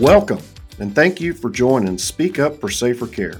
Welcome, 0.00 0.40
and 0.78 0.94
thank 0.94 1.20
you 1.20 1.34
for 1.34 1.50
joining 1.50 1.98
Speak 1.98 2.38
Up 2.38 2.58
for 2.58 2.70
Safer 2.70 3.06
Care. 3.06 3.38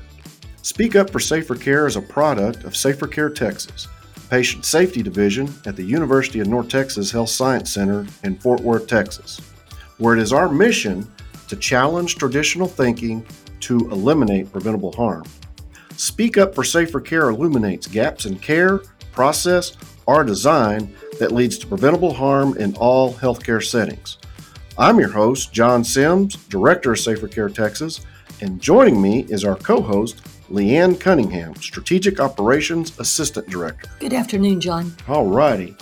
Speak 0.60 0.94
Up 0.94 1.08
for 1.08 1.18
Safer 1.18 1.54
Care 1.54 1.86
is 1.86 1.96
a 1.96 2.02
product 2.02 2.64
of 2.64 2.76
Safer 2.76 3.06
Care 3.06 3.30
Texas, 3.30 3.88
patient 4.28 4.66
safety 4.66 5.02
division 5.02 5.50
at 5.64 5.74
the 5.74 5.82
University 5.82 6.38
of 6.38 6.48
North 6.48 6.68
Texas 6.68 7.10
Health 7.10 7.30
Science 7.30 7.72
Center 7.72 8.06
in 8.24 8.36
Fort 8.36 8.60
Worth, 8.60 8.86
Texas, 8.86 9.40
where 9.96 10.14
it 10.14 10.20
is 10.20 10.34
our 10.34 10.50
mission 10.50 11.10
to 11.48 11.56
challenge 11.56 12.16
traditional 12.16 12.68
thinking 12.68 13.24
to 13.60 13.78
eliminate 13.90 14.52
preventable 14.52 14.92
harm. 14.92 15.24
Speak 15.96 16.36
Up 16.36 16.54
for 16.54 16.62
Safer 16.62 17.00
Care 17.00 17.30
illuminates 17.30 17.86
gaps 17.86 18.26
in 18.26 18.38
care, 18.38 18.82
process, 19.12 19.78
or 20.04 20.24
design 20.24 20.94
that 21.18 21.32
leads 21.32 21.56
to 21.56 21.66
preventable 21.66 22.12
harm 22.12 22.54
in 22.58 22.76
all 22.76 23.14
healthcare 23.14 23.64
settings. 23.64 24.18
I'm 24.78 24.98
your 24.98 25.10
host, 25.10 25.52
John 25.52 25.84
Sims, 25.84 26.36
Director 26.46 26.92
of 26.92 26.98
Safer 26.98 27.28
Care 27.28 27.48
Texas, 27.48 28.00
and 28.40 28.60
joining 28.60 29.00
me 29.02 29.26
is 29.28 29.44
our 29.44 29.56
co 29.56 29.80
host, 29.82 30.22
Leanne 30.50 30.98
Cunningham, 30.98 31.54
Strategic 31.56 32.20
Operations 32.20 32.98
Assistant 32.98 33.48
Director. 33.48 33.88
Good 33.98 34.14
afternoon, 34.14 34.60
John. 34.60 34.94
All 35.08 35.26
righty. 35.26 35.76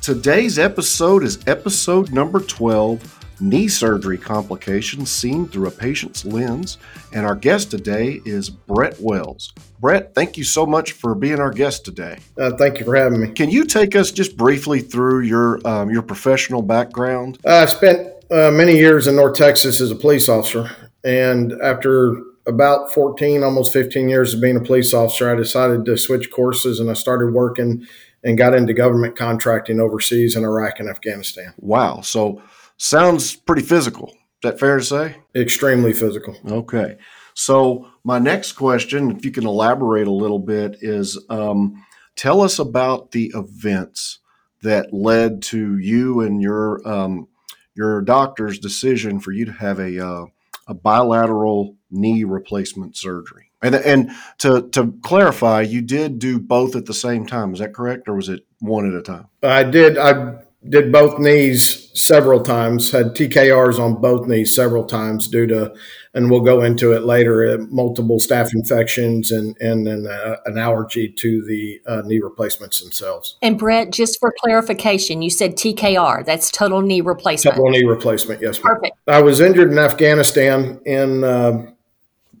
Today's 0.00 0.58
episode 0.58 1.24
is 1.24 1.40
episode 1.48 2.12
number 2.12 2.40
12 2.40 3.16
knee 3.40 3.68
surgery 3.68 4.16
complications 4.16 5.10
seen 5.10 5.46
through 5.46 5.66
a 5.66 5.70
patient's 5.70 6.24
lens. 6.24 6.78
And 7.12 7.26
our 7.26 7.34
guest 7.34 7.70
today 7.70 8.20
is 8.24 8.48
Brett 8.48 8.96
Wells. 9.00 9.52
Brett, 9.80 10.14
thank 10.14 10.36
you 10.36 10.44
so 10.44 10.64
much 10.64 10.92
for 10.92 11.14
being 11.14 11.38
our 11.38 11.50
guest 11.50 11.84
today. 11.84 12.18
Uh, 12.38 12.52
thank 12.56 12.78
you 12.78 12.84
for 12.84 12.96
having 12.96 13.20
me. 13.20 13.28
Can 13.28 13.50
you 13.50 13.64
take 13.64 13.94
us 13.94 14.10
just 14.10 14.36
briefly 14.36 14.80
through 14.80 15.20
your 15.20 15.66
um, 15.66 15.90
your 15.90 16.02
professional 16.02 16.62
background? 16.62 17.38
Uh, 17.44 17.56
I 17.56 17.66
spent 17.66 18.15
uh, 18.30 18.50
many 18.50 18.76
years 18.76 19.06
in 19.06 19.16
North 19.16 19.36
Texas 19.36 19.80
as 19.80 19.90
a 19.90 19.96
police 19.96 20.28
officer, 20.28 20.70
and 21.04 21.52
after 21.62 22.16
about 22.46 22.92
14, 22.92 23.42
almost 23.42 23.72
15 23.72 24.08
years 24.08 24.34
of 24.34 24.40
being 24.40 24.56
a 24.56 24.60
police 24.60 24.94
officer, 24.94 25.30
I 25.30 25.34
decided 25.34 25.84
to 25.84 25.96
switch 25.96 26.30
courses 26.30 26.78
and 26.78 26.88
I 26.90 26.94
started 26.94 27.32
working 27.32 27.86
and 28.22 28.38
got 28.38 28.54
into 28.54 28.72
government 28.72 29.16
contracting 29.16 29.80
overseas 29.80 30.36
in 30.36 30.44
Iraq 30.44 30.78
and 30.78 30.88
Afghanistan. 30.88 31.54
Wow. 31.58 32.00
So 32.02 32.40
Sounds 32.78 33.34
pretty 33.34 33.62
physical. 33.62 34.08
Is 34.08 34.14
that 34.42 34.60
fair 34.60 34.78
to 34.78 34.84
say? 34.84 35.16
Extremely 35.34 35.92
physical. 35.92 36.36
Okay. 36.46 36.98
So, 37.34 37.88
my 38.04 38.18
next 38.18 38.52
question, 38.52 39.10
if 39.10 39.24
you 39.24 39.30
can 39.30 39.46
elaborate 39.46 40.06
a 40.06 40.12
little 40.12 40.38
bit, 40.38 40.76
is 40.80 41.18
um, 41.28 41.84
tell 42.16 42.40
us 42.42 42.58
about 42.58 43.12
the 43.12 43.32
events 43.34 44.18
that 44.62 44.92
led 44.92 45.42
to 45.42 45.78
you 45.78 46.20
and 46.20 46.40
your 46.40 46.86
um, 46.88 47.28
your 47.76 48.00
doctor's 48.02 48.58
decision 48.58 49.20
for 49.20 49.32
you 49.32 49.44
to 49.44 49.52
have 49.52 49.78
a 49.78 50.04
uh, 50.04 50.26
a 50.66 50.74
bilateral 50.74 51.76
knee 51.90 52.24
replacement 52.24 52.96
surgery. 52.96 53.50
And 53.62 53.74
and 53.74 54.10
to 54.38 54.68
to 54.70 54.92
clarify, 55.02 55.62
you 55.62 55.80
did 55.80 56.18
do 56.18 56.38
both 56.38 56.76
at 56.76 56.86
the 56.86 56.94
same 56.94 57.26
time. 57.26 57.52
Is 57.52 57.60
that 57.60 57.74
correct, 57.74 58.08
or 58.08 58.14
was 58.14 58.28
it 58.28 58.44
one 58.60 58.88
at 58.88 58.98
a 58.98 59.02
time? 59.02 59.28
I 59.42 59.62
did. 59.64 59.98
I 59.98 60.38
did 60.68 60.92
both 60.92 61.18
knees 61.18 61.90
several 61.98 62.42
times, 62.42 62.90
had 62.90 63.14
TKRs 63.14 63.78
on 63.78 64.00
both 64.00 64.26
knees 64.28 64.54
several 64.54 64.84
times 64.84 65.28
due 65.28 65.46
to, 65.46 65.74
and 66.14 66.30
we'll 66.30 66.40
go 66.40 66.62
into 66.62 66.92
it 66.92 67.04
later, 67.04 67.54
uh, 67.54 67.58
multiple 67.70 68.18
staph 68.18 68.52
infections 68.54 69.30
and, 69.30 69.56
and, 69.60 70.06
uh, 70.06 70.36
an 70.44 70.58
allergy 70.58 71.08
to 71.08 71.42
the 71.46 71.80
uh, 71.86 72.02
knee 72.04 72.18
replacements 72.18 72.80
themselves. 72.80 73.36
And 73.42 73.58
Brett, 73.58 73.92
just 73.92 74.20
for 74.20 74.34
clarification, 74.40 75.22
you 75.22 75.30
said 75.30 75.56
TKR, 75.56 76.24
that's 76.24 76.50
total 76.50 76.82
knee 76.82 77.00
replacement. 77.00 77.56
Total 77.56 77.70
knee 77.70 77.84
replacement, 77.84 78.42
yes. 78.42 78.58
Perfect. 78.58 78.96
I 79.06 79.22
was 79.22 79.40
injured 79.40 79.72
in 79.72 79.78
Afghanistan 79.78 80.80
in 80.84 81.24
uh, 81.24 81.66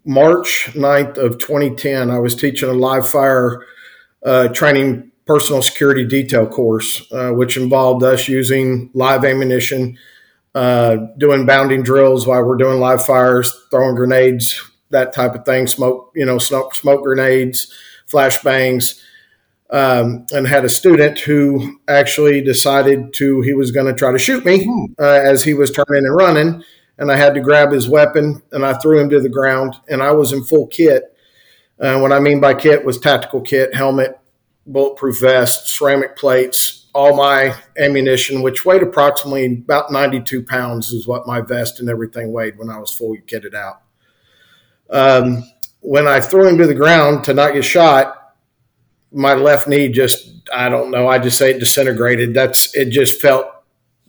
March 0.04 0.70
9th 0.72 1.16
of 1.16 1.38
2010. 1.38 2.10
I 2.10 2.18
was 2.18 2.34
teaching 2.34 2.68
a 2.68 2.74
live 2.74 3.08
fire 3.08 3.64
uh, 4.24 4.48
training 4.48 5.12
personal 5.26 5.60
security 5.60 6.04
detail 6.04 6.46
course, 6.46 7.10
uh, 7.12 7.30
which 7.30 7.56
involved 7.56 8.02
us 8.02 8.28
using 8.28 8.90
live 8.94 9.24
ammunition, 9.24 9.98
uh, 10.54 10.96
doing 11.18 11.44
bounding 11.44 11.82
drills 11.82 12.26
while 12.26 12.44
we're 12.44 12.56
doing 12.56 12.80
live 12.80 13.04
fires, 13.04 13.54
throwing 13.70 13.96
grenades, 13.96 14.62
that 14.90 15.12
type 15.12 15.34
of 15.34 15.44
thing, 15.44 15.66
smoke, 15.66 16.12
you 16.14 16.24
know, 16.24 16.38
smoke, 16.38 16.74
smoke 16.74 17.02
grenades, 17.02 17.72
flashbangs. 18.10 19.00
Um, 19.68 20.26
and 20.30 20.46
had 20.46 20.64
a 20.64 20.68
student 20.68 21.18
who 21.18 21.80
actually 21.88 22.40
decided 22.40 23.12
to 23.14 23.40
he 23.40 23.52
was 23.52 23.72
going 23.72 23.86
to 23.86 23.98
try 23.98 24.12
to 24.12 24.18
shoot 24.18 24.44
me 24.44 24.64
hmm. 24.64 24.84
uh, 24.96 25.02
as 25.02 25.42
he 25.42 25.54
was 25.54 25.72
turning 25.72 26.06
and 26.06 26.14
running, 26.14 26.62
and 26.98 27.10
I 27.10 27.16
had 27.16 27.34
to 27.34 27.40
grab 27.40 27.72
his 27.72 27.88
weapon 27.88 28.40
and 28.52 28.64
I 28.64 28.74
threw 28.74 29.00
him 29.00 29.10
to 29.10 29.20
the 29.20 29.28
ground. 29.28 29.74
And 29.88 30.04
I 30.04 30.12
was 30.12 30.32
in 30.32 30.44
full 30.44 30.68
kit. 30.68 31.02
Uh, 31.80 31.98
what 31.98 32.12
I 32.12 32.20
mean 32.20 32.40
by 32.40 32.54
kit 32.54 32.84
was 32.84 32.98
tactical 32.98 33.40
kit, 33.40 33.74
helmet, 33.74 34.18
bulletproof 34.66 35.20
vest, 35.20 35.68
ceramic 35.68 36.16
plates, 36.16 36.86
all 36.94 37.16
my 37.16 37.54
ammunition, 37.78 38.42
which 38.42 38.64
weighed 38.64 38.82
approximately 38.82 39.44
about 39.44 39.92
92 39.92 40.42
pounds, 40.42 40.92
is 40.92 41.06
what 41.06 41.26
my 41.26 41.40
vest 41.40 41.78
and 41.80 41.88
everything 41.88 42.32
weighed 42.32 42.58
when 42.58 42.70
I 42.70 42.78
was 42.78 42.92
fully 42.92 43.22
kitted 43.26 43.54
out. 43.54 43.82
Um, 44.90 45.44
when 45.80 46.08
I 46.08 46.20
threw 46.20 46.48
him 46.48 46.58
to 46.58 46.66
the 46.66 46.74
ground 46.74 47.24
to 47.24 47.34
not 47.34 47.52
get 47.52 47.64
shot, 47.64 48.34
my 49.12 49.34
left 49.34 49.68
knee 49.68 49.88
just, 49.88 50.48
I 50.52 50.68
don't 50.68 50.90
know, 50.90 51.06
I 51.06 51.18
just 51.18 51.38
say 51.38 51.50
it 51.50 51.60
disintegrated. 51.60 52.34
That's, 52.34 52.74
it 52.74 52.90
just 52.90 53.20
felt 53.20 53.46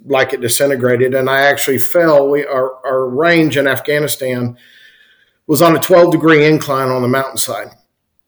like 0.05 0.33
it 0.33 0.41
disintegrated. 0.41 1.13
And 1.13 1.29
I 1.29 1.41
actually 1.41 1.79
fell. 1.79 2.29
We, 2.29 2.45
our, 2.45 2.85
our 2.85 3.07
range 3.09 3.57
in 3.57 3.67
Afghanistan 3.67 4.57
was 5.45 5.61
on 5.61 5.75
a 5.75 5.79
12 5.79 6.11
degree 6.11 6.45
incline 6.45 6.89
on 6.89 7.01
the 7.01 7.07
mountainside 7.07 7.76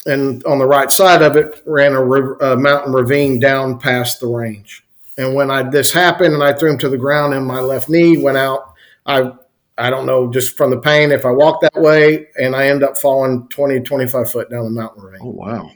and 0.06 0.44
on 0.46 0.60
the 0.60 0.66
right 0.66 0.92
side 0.92 1.22
of 1.22 1.36
it 1.36 1.62
ran 1.66 1.94
a, 1.94 2.04
river, 2.04 2.36
a 2.38 2.56
mountain 2.56 2.94
ravine 2.94 3.40
down 3.40 3.80
past 3.80 4.20
the 4.20 4.28
range. 4.28 4.84
And 5.18 5.36
when 5.36 5.52
I 5.52 5.64
this 5.64 5.92
happened 5.92 6.34
and 6.34 6.44
I 6.44 6.54
threw 6.54 6.72
him 6.72 6.78
to 6.80 6.90
the 6.90 6.98
ground 6.98 7.34
and 7.34 7.46
my 7.46 7.60
left 7.60 7.90
knee 7.90 8.18
went 8.18 8.38
out, 8.38 8.74
I 9.06 9.34
I 9.78 9.90
don't 9.90 10.06
know 10.06 10.32
just 10.32 10.58
from 10.58 10.72
the 10.72 10.80
pain 10.80 11.12
if 11.12 11.26
I 11.26 11.32
walked 11.32 11.62
that 11.62 11.82
way 11.82 12.28
and 12.38 12.56
I 12.56 12.68
end 12.68 12.84
up 12.84 12.98
falling 12.98 13.48
20 13.50 13.82
25 13.82 14.32
foot 14.32 14.50
down 14.50 14.64
the 14.64 14.70
mountain 14.70 15.04
ravine. 15.04 15.20
Oh 15.22 15.32
wow. 15.32 15.72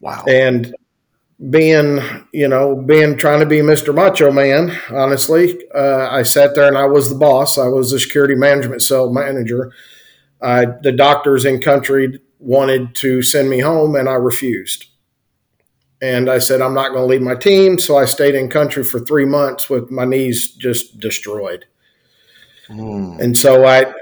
Wow. 0.00 0.24
And 0.26 0.74
being, 1.50 2.00
you 2.32 2.48
know, 2.48 2.76
being 2.76 3.16
trying 3.16 3.40
to 3.40 3.46
be 3.46 3.58
Mr. 3.58 3.94
Macho 3.94 4.30
Man, 4.30 4.76
honestly, 4.90 5.58
uh, 5.74 6.08
I 6.10 6.22
sat 6.22 6.54
there 6.54 6.68
and 6.68 6.78
I 6.78 6.84
was 6.84 7.08
the 7.08 7.14
boss. 7.16 7.58
I 7.58 7.68
was 7.68 7.90
the 7.90 7.98
security 7.98 8.34
management 8.34 8.82
cell 8.82 9.12
manager. 9.12 9.72
I, 10.40 10.66
the 10.82 10.92
doctors 10.92 11.44
in 11.44 11.60
country 11.60 12.20
wanted 12.42 12.94
to 12.96 13.22
send 13.22 13.48
me 13.48 13.60
home, 13.60 13.94
and 13.94 14.08
I 14.08 14.14
refused. 14.14 14.86
And 16.00 16.28
I 16.28 16.38
said, 16.38 16.60
I'm 16.60 16.74
not 16.74 16.88
going 16.88 17.02
to 17.02 17.06
leave 17.06 17.22
my 17.22 17.36
team. 17.36 17.78
So 17.78 17.96
I 17.96 18.06
stayed 18.06 18.34
in 18.34 18.50
country 18.50 18.82
for 18.82 18.98
three 18.98 19.24
months 19.24 19.70
with 19.70 19.88
my 19.88 20.04
knees 20.04 20.50
just 20.50 20.98
destroyed. 20.98 21.66
Mm. 22.68 23.20
And 23.20 23.38
so 23.38 23.64
I, 23.64 23.94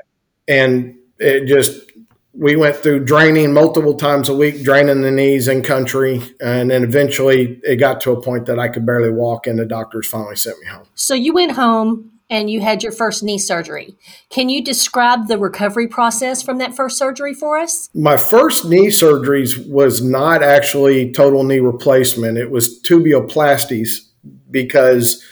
and 0.48 0.96
it 1.18 1.44
just, 1.44 1.92
we 2.32 2.56
went 2.56 2.76
through 2.76 3.04
draining 3.04 3.52
multiple 3.52 3.94
times 3.94 4.30
a 4.30 4.34
week, 4.34 4.62
draining 4.62 5.02
the 5.02 5.10
knees 5.10 5.46
in 5.46 5.62
country. 5.62 6.22
And 6.40 6.70
then 6.70 6.84
eventually 6.84 7.60
it 7.64 7.76
got 7.76 8.00
to 8.02 8.12
a 8.12 8.22
point 8.22 8.46
that 8.46 8.58
I 8.58 8.68
could 8.68 8.86
barely 8.86 9.10
walk, 9.10 9.46
and 9.46 9.58
the 9.58 9.66
doctors 9.66 10.06
finally 10.06 10.36
sent 10.36 10.58
me 10.60 10.68
home. 10.68 10.86
So 10.94 11.12
you 11.12 11.34
went 11.34 11.52
home 11.52 12.12
and 12.30 12.48
you 12.48 12.60
had 12.60 12.82
your 12.82 12.92
first 12.92 13.22
knee 13.22 13.38
surgery. 13.38 13.96
Can 14.30 14.48
you 14.48 14.64
describe 14.64 15.26
the 15.26 15.36
recovery 15.36 15.88
process 15.88 16.40
from 16.40 16.58
that 16.58 16.74
first 16.74 16.96
surgery 16.96 17.34
for 17.34 17.58
us? 17.58 17.90
My 17.92 18.16
first 18.16 18.64
knee 18.64 18.86
surgeries 18.86 19.68
was 19.68 20.00
not 20.00 20.42
actually 20.42 21.10
total 21.10 21.42
knee 21.42 21.58
replacement, 21.58 22.38
it 22.38 22.50
was 22.50 22.80
tibioplasties 22.82 24.06
because 24.50 25.22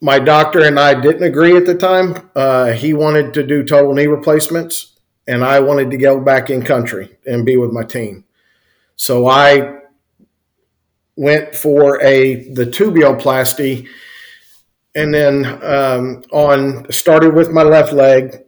my 0.00 0.18
doctor 0.18 0.60
and 0.60 0.78
I 0.78 1.00
didn't 1.00 1.22
agree 1.22 1.56
at 1.56 1.66
the 1.66 1.74
time. 1.74 2.30
Uh, 2.34 2.72
he 2.72 2.92
wanted 2.92 3.32
to 3.34 3.42
do 3.42 3.62
total 3.62 3.94
knee 3.94 4.06
replacements, 4.06 4.98
and 5.26 5.44
I 5.44 5.60
wanted 5.60 5.90
to 5.92 5.96
go 5.96 6.20
back 6.20 6.50
in 6.50 6.62
country 6.62 7.16
and 7.24 7.46
be 7.46 7.56
with 7.56 7.70
my 7.70 7.84
team. 7.84 8.24
So 8.96 9.26
I 9.26 9.78
went 11.16 11.54
for 11.54 12.02
a 12.02 12.48
the 12.52 12.66
tibioplasty 12.66 13.86
and 14.94 15.12
then 15.12 15.44
um, 15.64 16.22
on 16.32 16.90
started 16.90 17.34
with 17.34 17.50
my 17.50 17.62
left 17.62 17.92
leg 17.92 18.44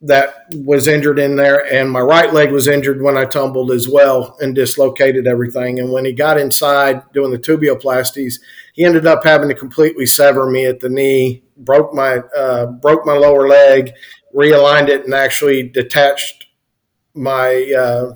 that 0.00 0.34
was 0.52 0.86
injured 0.86 1.18
in 1.18 1.36
there 1.36 1.64
and 1.72 1.90
my 1.90 2.00
right 2.00 2.34
leg 2.34 2.52
was 2.52 2.68
injured 2.68 3.00
when 3.00 3.16
i 3.16 3.24
tumbled 3.24 3.70
as 3.70 3.88
well 3.88 4.36
and 4.40 4.54
dislocated 4.54 5.26
everything. 5.26 5.78
And 5.78 5.90
when 5.90 6.04
he 6.04 6.12
got 6.12 6.38
inside 6.38 7.02
doing 7.12 7.30
the 7.30 7.38
tibioplasties 7.38 8.34
he 8.74 8.84
ended 8.84 9.06
up 9.06 9.24
having 9.24 9.48
to 9.48 9.54
completely 9.54 10.04
sever 10.06 10.50
me 10.50 10.66
at 10.66 10.80
the 10.80 10.88
knee 10.88 11.42
broke 11.56 11.94
my 11.94 12.18
uh, 12.36 12.66
broke 12.66 13.06
my 13.06 13.14
lower 13.14 13.48
leg 13.48 13.92
realigned 14.34 14.88
it 14.88 15.04
and 15.04 15.14
actually 15.14 15.62
detached 15.62 16.46
my 17.14 17.72
uh, 17.76 18.14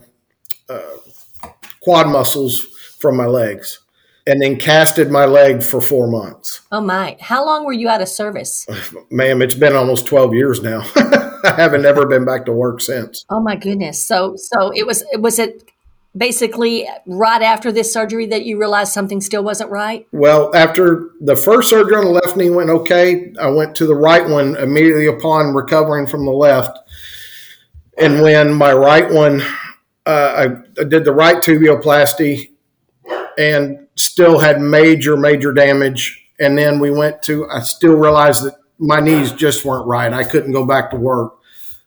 uh, 0.68 0.96
quad 1.80 2.08
muscles 2.08 2.60
from 2.98 3.16
my 3.16 3.26
legs 3.26 3.80
and 4.28 4.42
then 4.42 4.56
casted 4.56 5.10
my 5.10 5.24
leg 5.24 5.62
for 5.62 5.80
four 5.80 6.06
months. 6.06 6.60
Oh 6.70 6.82
my! 6.82 7.16
How 7.18 7.44
long 7.44 7.64
were 7.64 7.72
you 7.72 7.88
out 7.88 8.02
of 8.02 8.08
service, 8.08 8.66
ma'am? 9.10 9.40
It's 9.40 9.54
been 9.54 9.74
almost 9.74 10.06
twelve 10.06 10.34
years 10.34 10.62
now. 10.62 10.82
I 11.44 11.54
haven't 11.56 11.86
ever 11.86 12.06
been 12.06 12.26
back 12.26 12.44
to 12.46 12.52
work 12.52 12.80
since. 12.80 13.24
Oh 13.30 13.40
my 13.40 13.56
goodness. 13.56 14.04
So 14.04 14.34
so 14.36 14.70
it 14.74 14.86
was 14.86 15.02
was 15.18 15.38
it 15.38 15.62
basically 16.16 16.86
right 17.06 17.42
after 17.42 17.72
this 17.72 17.92
surgery 17.92 18.26
that 18.26 18.44
you 18.44 18.58
realized 18.58 18.92
something 18.92 19.20
still 19.20 19.42
wasn't 19.42 19.70
right? 19.70 20.06
Well, 20.12 20.54
after 20.54 21.10
the 21.20 21.36
first 21.36 21.70
surgery 21.70 21.96
on 21.96 22.04
the 22.04 22.10
left 22.10 22.36
knee 22.36 22.50
went 22.50 22.70
okay, 22.70 23.32
I 23.40 23.48
went 23.48 23.74
to 23.76 23.86
the 23.86 23.94
right 23.94 24.28
one 24.28 24.56
immediately 24.56 25.06
upon 25.06 25.54
recovering 25.54 26.06
from 26.06 26.26
the 26.26 26.32
left. 26.32 26.78
And 27.96 28.20
when 28.20 28.52
my 28.52 28.72
right 28.72 29.10
one, 29.10 29.42
uh, 30.06 30.48
I, 30.76 30.80
I 30.80 30.84
did 30.84 31.04
the 31.04 31.12
right 31.12 31.42
tibioplasty 31.42 32.50
and 33.38 33.86
still 33.94 34.40
had 34.40 34.60
major, 34.60 35.16
major 35.16 35.52
damage. 35.52 36.26
And 36.40 36.58
then 36.58 36.80
we 36.80 36.90
went 36.90 37.22
to, 37.22 37.48
I 37.48 37.60
still 37.60 37.94
realized 37.94 38.44
that 38.44 38.56
my 38.78 39.00
knees 39.00 39.32
just 39.32 39.64
weren't 39.64 39.86
right. 39.86 40.12
I 40.12 40.24
couldn't 40.24 40.52
go 40.52 40.66
back 40.66 40.90
to 40.90 40.96
work. 40.96 41.36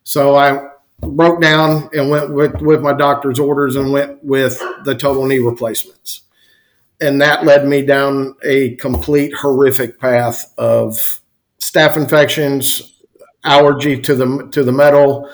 So 0.04 0.36
I 0.36 0.70
broke 1.00 1.42
down 1.42 1.90
and 1.94 2.10
went 2.10 2.34
with, 2.34 2.62
with 2.62 2.82
my 2.82 2.94
doctor's 2.94 3.38
orders 3.38 3.76
and 3.76 3.92
went 3.92 4.24
with 4.24 4.62
the 4.86 4.96
total 4.96 5.26
knee 5.26 5.40
replacements. 5.40 6.22
And 7.02 7.20
that 7.22 7.44
led 7.44 7.68
me 7.68 7.82
down 7.82 8.36
a 8.44 8.76
complete 8.76 9.34
horrific 9.34 10.00
path 10.00 10.54
of 10.58 11.20
staph 11.60 11.98
infections, 11.98 12.94
allergy 13.44 14.00
to 14.02 14.14
the 14.14 14.48
to 14.52 14.64
the 14.64 14.72
metal, 14.72 15.28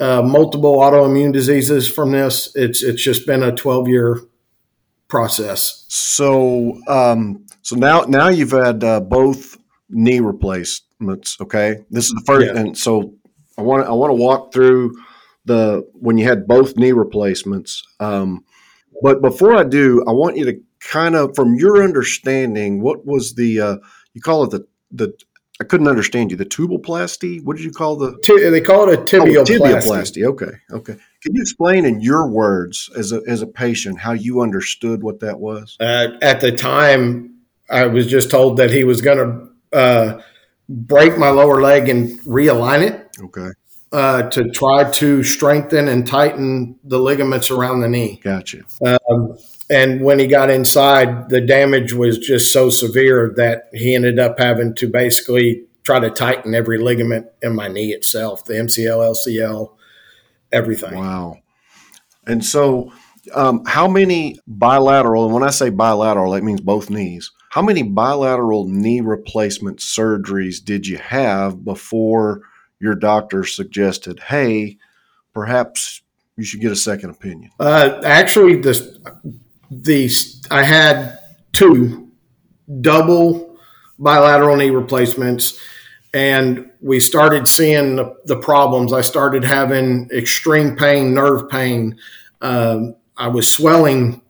uh, 0.00 0.22
multiple 0.22 0.78
autoimmune 0.78 1.30
diseases 1.30 1.86
from 1.92 2.12
this. 2.12 2.50
It's 2.56 2.82
it's 2.82 3.02
just 3.02 3.26
been 3.26 3.42
a 3.42 3.54
12 3.54 3.88
year 3.88 4.20
process. 5.10 5.84
So 5.88 6.80
um, 6.88 7.44
so 7.62 7.76
now 7.76 8.02
now 8.02 8.28
you've 8.28 8.52
had 8.52 8.82
uh, 8.82 9.00
both 9.00 9.58
knee 9.90 10.20
replacements. 10.20 11.36
Okay, 11.40 11.84
this 11.90 12.06
is 12.06 12.12
the 12.12 12.22
first, 12.24 12.46
yeah. 12.46 12.60
and 12.60 12.78
so 12.78 13.14
I 13.58 13.62
want 13.62 13.86
I 13.86 13.92
want 13.92 14.10
to 14.10 14.14
walk 14.14 14.52
through 14.52 14.96
the 15.44 15.86
when 15.92 16.16
you 16.16 16.24
had 16.24 16.46
both 16.46 16.76
knee 16.76 16.92
replacements. 16.92 17.82
Um, 17.98 18.44
but 19.02 19.20
before 19.20 19.56
I 19.56 19.64
do, 19.64 20.04
I 20.06 20.12
want 20.12 20.36
you 20.36 20.44
to 20.46 20.60
kind 20.80 21.14
of, 21.14 21.34
from 21.34 21.54
your 21.54 21.82
understanding, 21.82 22.80
what 22.80 23.04
was 23.06 23.34
the 23.34 23.60
uh, 23.60 23.76
you 24.14 24.22
call 24.22 24.44
it 24.44 24.50
the 24.50 24.66
the 24.90 25.12
I 25.60 25.64
couldn't 25.64 25.88
understand 25.88 26.30
you. 26.30 26.38
The 26.38 26.46
tuboplasty. 26.46 27.44
What 27.44 27.56
did 27.56 27.64
you 27.64 27.70
call 27.70 27.96
the? 27.96 28.18
T- 28.22 28.48
they 28.48 28.62
call 28.62 28.88
it 28.88 28.98
a 28.98 29.02
tibioplasty. 29.02 29.36
Oh, 29.36 29.44
tibioplasty. 29.44 30.24
Okay, 30.24 30.52
okay. 30.70 30.96
Can 31.22 31.34
you 31.34 31.42
explain 31.42 31.84
in 31.84 32.00
your 32.00 32.28
words, 32.28 32.90
as 32.96 33.12
a 33.12 33.20
as 33.26 33.42
a 33.42 33.46
patient, 33.46 34.00
how 34.00 34.12
you 34.12 34.40
understood 34.40 35.02
what 35.02 35.20
that 35.20 35.38
was? 35.38 35.76
Uh, 35.78 36.08
at 36.22 36.40
the 36.40 36.52
time, 36.52 37.34
I 37.68 37.86
was 37.86 38.06
just 38.06 38.30
told 38.30 38.56
that 38.56 38.70
he 38.70 38.84
was 38.84 39.00
going 39.00 39.18
to 39.18 39.76
uh, 39.76 40.22
break 40.68 41.18
my 41.18 41.28
lower 41.28 41.60
leg 41.60 41.88
and 41.88 42.18
realign 42.20 42.82
it. 42.82 43.08
Okay 43.22 43.50
uh, 43.92 44.22
to 44.30 44.48
try 44.50 44.88
to 44.90 45.22
strengthen 45.24 45.88
and 45.88 46.06
tighten 46.06 46.78
the 46.84 46.98
ligaments 46.98 47.50
around 47.50 47.80
the 47.80 47.88
knee. 47.88 48.20
Gotcha. 48.22 48.62
Um, 48.84 49.36
and 49.68 50.02
when 50.02 50.18
he 50.18 50.26
got 50.26 50.50
inside, 50.50 51.28
the 51.28 51.40
damage 51.40 51.92
was 51.92 52.18
just 52.18 52.52
so 52.52 52.70
severe 52.70 53.32
that 53.36 53.68
he 53.72 53.94
ended 53.94 54.18
up 54.18 54.38
having 54.38 54.74
to 54.76 54.88
basically 54.88 55.64
try 55.82 55.98
to 55.98 56.10
tighten 56.10 56.54
every 56.54 56.78
ligament 56.78 57.26
in 57.42 57.54
my 57.54 57.68
knee 57.68 57.92
itself, 57.92 58.44
the 58.44 58.54
MCL, 58.54 59.14
LCL, 59.14 59.72
everything. 60.52 60.94
Wow. 60.94 61.38
And 62.26 62.44
so, 62.44 62.92
um, 63.34 63.64
how 63.66 63.88
many 63.88 64.38
bilateral, 64.46 65.24
and 65.24 65.34
when 65.34 65.42
I 65.42 65.50
say 65.50 65.70
bilateral, 65.70 66.32
that 66.32 66.42
means 66.42 66.60
both 66.60 66.90
knees, 66.90 67.30
how 67.50 67.62
many 67.62 67.82
bilateral 67.82 68.66
knee 68.66 69.00
replacement 69.00 69.78
surgeries 69.78 70.64
did 70.64 70.86
you 70.86 70.98
have 70.98 71.64
before 71.64 72.42
your 72.78 72.94
doctor 72.94 73.44
suggested, 73.44 74.20
hey, 74.20 74.78
perhaps 75.34 76.02
you 76.36 76.44
should 76.44 76.60
get 76.60 76.72
a 76.72 76.76
second 76.76 77.10
opinion? 77.10 77.50
Uh, 77.58 78.00
actually, 78.04 78.60
the, 78.60 79.18
the 79.70 80.10
I 80.50 80.62
had 80.62 81.18
two 81.52 82.10
double 82.80 83.56
bilateral 83.98 84.56
knee 84.56 84.70
replacements, 84.70 85.60
and 86.12 86.70
we 86.80 86.98
started 86.98 87.46
seeing 87.46 87.96
the, 87.96 88.16
the 88.24 88.36
problems. 88.36 88.92
I 88.92 89.00
started 89.00 89.44
having 89.44 90.10
extreme 90.10 90.76
pain, 90.76 91.14
nerve 91.14 91.48
pain. 91.48 91.98
Um, 92.40 92.96
I 93.16 93.28
was 93.28 93.50
swelling 93.50 94.22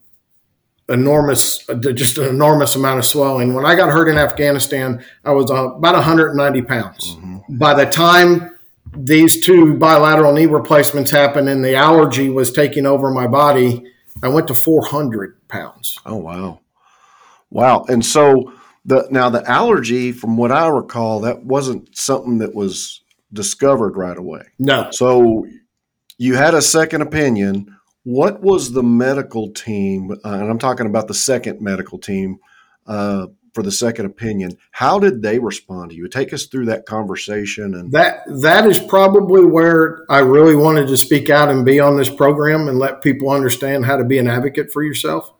enormous, 0.88 1.64
just 1.94 2.18
an 2.18 2.26
enormous 2.28 2.74
amount 2.74 2.98
of 2.98 3.06
swelling. 3.06 3.54
When 3.54 3.64
I 3.64 3.76
got 3.76 3.90
hurt 3.90 4.08
in 4.08 4.18
Afghanistan, 4.18 5.02
I 5.24 5.30
was 5.30 5.50
uh, 5.50 5.74
about 5.74 5.94
190 5.94 6.62
pounds. 6.62 7.14
Mm-hmm. 7.14 7.56
By 7.56 7.74
the 7.74 7.90
time 7.90 8.58
these 8.94 9.40
two 9.40 9.74
bilateral 9.74 10.32
knee 10.32 10.46
replacements 10.46 11.10
happened 11.10 11.48
and 11.48 11.64
the 11.64 11.76
allergy 11.76 12.28
was 12.28 12.52
taking 12.52 12.86
over 12.86 13.10
my 13.10 13.26
body, 13.26 13.84
I 14.22 14.28
went 14.28 14.48
to 14.48 14.54
400 14.54 15.48
pounds. 15.48 15.98
Oh, 16.04 16.16
wow. 16.16 16.60
Wow. 17.50 17.84
And 17.88 18.04
so 18.04 18.52
the 18.84 19.06
now 19.10 19.30
the 19.30 19.48
allergy, 19.48 20.12
from 20.12 20.36
what 20.36 20.52
I 20.52 20.68
recall, 20.68 21.20
that 21.20 21.44
wasn't 21.44 21.96
something 21.96 22.38
that 22.38 22.54
was 22.54 23.02
discovered 23.32 23.96
right 23.96 24.16
away. 24.16 24.42
No. 24.58 24.88
So 24.90 25.46
you 26.18 26.34
had 26.34 26.54
a 26.54 26.62
second 26.62 27.02
opinion 27.02 27.76
what 28.04 28.40
was 28.40 28.72
the 28.72 28.82
medical 28.82 29.50
team, 29.52 30.10
uh, 30.10 30.16
and 30.24 30.50
I'm 30.50 30.58
talking 30.58 30.86
about 30.86 31.06
the 31.06 31.14
second 31.14 31.60
medical 31.60 31.98
team 31.98 32.38
uh, 32.86 33.26
for 33.52 33.62
the 33.62 33.72
second 33.72 34.06
opinion? 34.06 34.56
How 34.70 34.98
did 34.98 35.22
they 35.22 35.38
respond 35.38 35.90
to 35.90 35.96
you? 35.96 36.08
Take 36.08 36.32
us 36.32 36.46
through 36.46 36.66
that 36.66 36.86
conversation. 36.86 37.74
And 37.74 37.92
that 37.92 38.22
that 38.42 38.66
is 38.66 38.78
probably 38.78 39.44
where 39.44 40.04
I 40.08 40.20
really 40.20 40.54
wanted 40.56 40.88
to 40.88 40.96
speak 40.96 41.30
out 41.30 41.48
and 41.48 41.64
be 41.64 41.80
on 41.80 41.96
this 41.96 42.08
program 42.08 42.68
and 42.68 42.78
let 42.78 43.02
people 43.02 43.30
understand 43.30 43.84
how 43.84 43.96
to 43.96 44.04
be 44.04 44.18
an 44.18 44.28
advocate 44.28 44.72
for 44.72 44.82
yourself. 44.82 45.32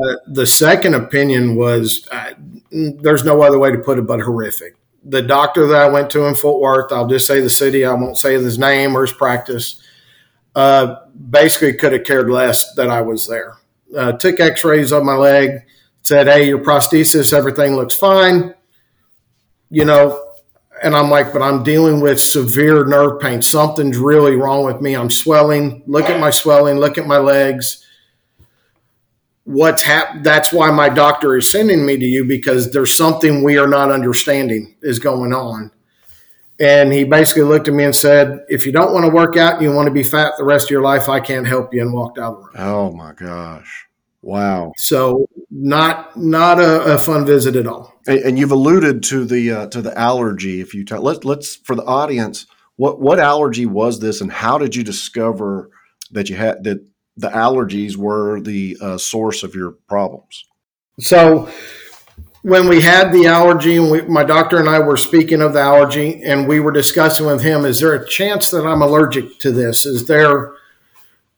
Uh, 0.00 0.14
the 0.26 0.46
second 0.46 0.94
opinion 0.94 1.54
was 1.54 2.08
uh, 2.10 2.32
there's 2.70 3.24
no 3.24 3.42
other 3.42 3.58
way 3.58 3.70
to 3.70 3.78
put 3.78 3.98
it 3.98 4.06
but 4.06 4.20
horrific. 4.20 4.76
The 5.04 5.22
doctor 5.22 5.66
that 5.66 5.82
I 5.82 5.88
went 5.88 6.10
to 6.10 6.26
in 6.26 6.34
Fort 6.34 6.60
Worth, 6.60 6.92
I'll 6.92 7.08
just 7.08 7.26
say 7.26 7.40
the 7.40 7.50
city, 7.50 7.84
I 7.84 7.92
won't 7.92 8.16
say 8.16 8.34
his 8.34 8.58
name 8.58 8.96
or 8.96 9.02
his 9.02 9.12
practice 9.12 9.82
uh, 10.54 10.96
basically 11.30 11.74
could 11.74 11.92
have 11.92 12.04
cared 12.04 12.30
less 12.30 12.74
that 12.74 12.88
I 12.88 13.02
was 13.02 13.26
there. 13.26 13.56
Uh, 13.96 14.12
took 14.12 14.40
x 14.40 14.64
rays 14.64 14.92
of 14.92 15.02
my 15.02 15.14
leg, 15.14 15.62
said, 16.02 16.26
Hey, 16.26 16.48
your 16.48 16.58
prosthesis, 16.60 17.32
everything 17.32 17.76
looks 17.76 17.94
fine. 17.94 18.54
You 19.70 19.84
know, 19.84 20.32
and 20.82 20.94
I'm 20.94 21.10
like, 21.10 21.32
but 21.32 21.42
I'm 21.42 21.62
dealing 21.62 22.00
with 22.00 22.20
severe 22.20 22.84
nerve 22.86 23.20
pain. 23.20 23.40
Something's 23.40 23.98
really 23.98 24.36
wrong 24.36 24.64
with 24.64 24.80
me. 24.80 24.94
I'm 24.94 25.10
swelling. 25.10 25.82
Look 25.86 26.10
at 26.10 26.20
my 26.20 26.30
swelling. 26.30 26.78
Look 26.78 26.98
at 26.98 27.06
my 27.06 27.18
legs. 27.18 27.86
What's 29.44 29.82
hap- 29.82 30.22
That's 30.22 30.52
why 30.52 30.70
my 30.70 30.88
doctor 30.88 31.36
is 31.36 31.50
sending 31.50 31.84
me 31.84 31.96
to 31.96 32.04
you 32.04 32.24
because 32.24 32.72
there's 32.72 32.96
something 32.96 33.42
we 33.42 33.58
are 33.58 33.66
not 33.66 33.90
understanding 33.90 34.76
is 34.82 34.98
going 34.98 35.32
on. 35.32 35.72
And 36.60 36.92
he 36.92 37.02
basically 37.02 37.42
looked 37.42 37.66
at 37.66 37.74
me 37.74 37.82
and 37.82 37.96
said, 37.96 38.44
If 38.48 38.66
you 38.66 38.72
don't 38.72 38.92
want 38.92 39.04
to 39.04 39.10
work 39.10 39.36
out 39.36 39.54
and 39.54 39.62
you 39.62 39.72
want 39.72 39.88
to 39.88 39.92
be 39.92 40.04
fat 40.04 40.34
the 40.38 40.44
rest 40.44 40.66
of 40.66 40.70
your 40.70 40.82
life, 40.82 41.08
I 41.08 41.18
can't 41.18 41.46
help 41.46 41.74
you, 41.74 41.82
and 41.82 41.92
walked 41.92 42.18
out 42.18 42.34
of 42.34 42.38
the 42.38 42.44
room. 42.44 42.52
Oh 42.56 42.92
my 42.92 43.12
gosh. 43.12 43.88
Wow. 44.22 44.72
So 44.76 45.26
not 45.50 46.16
not 46.16 46.60
a, 46.60 46.94
a 46.94 46.98
fun 46.98 47.26
visit 47.26 47.56
at 47.56 47.66
all. 47.66 47.92
And, 48.06 48.18
and 48.20 48.38
you've 48.38 48.52
alluded 48.52 49.02
to 49.04 49.24
the 49.24 49.50
uh, 49.50 49.66
to 49.68 49.82
the 49.82 49.96
allergy. 49.98 50.60
If 50.60 50.74
you 50.74 50.84
talk, 50.84 51.02
let, 51.02 51.24
let's 51.24 51.56
for 51.56 51.74
the 51.74 51.84
audience, 51.84 52.46
what 52.76 53.00
what 53.00 53.18
allergy 53.18 53.66
was 53.66 53.98
this, 53.98 54.20
and 54.20 54.30
how 54.30 54.58
did 54.58 54.76
you 54.76 54.84
discover 54.84 55.70
that 56.12 56.30
you 56.30 56.36
had 56.36 56.62
that 56.62 56.86
the 57.16 57.28
allergies 57.28 57.96
were 57.96 58.40
the 58.40 58.76
uh, 58.80 58.98
source 58.98 59.42
of 59.42 59.54
your 59.54 59.72
problems? 59.88 60.44
So 61.00 61.50
when 62.42 62.68
we 62.68 62.80
had 62.80 63.12
the 63.12 63.26
allergy, 63.26 63.76
and 63.76 63.90
we, 63.90 64.02
my 64.02 64.24
doctor 64.24 64.58
and 64.58 64.68
I 64.68 64.80
were 64.80 64.96
speaking 64.96 65.40
of 65.40 65.52
the 65.52 65.60
allergy, 65.60 66.22
and 66.22 66.48
we 66.48 66.60
were 66.60 66.72
discussing 66.72 67.26
with 67.26 67.42
him, 67.42 67.64
is 67.64 67.80
there 67.80 67.94
a 67.94 68.08
chance 68.08 68.50
that 68.50 68.66
I'm 68.66 68.82
allergic 68.82 69.38
to 69.40 69.52
this? 69.52 69.86
Is 69.86 70.06
there, 70.06 70.52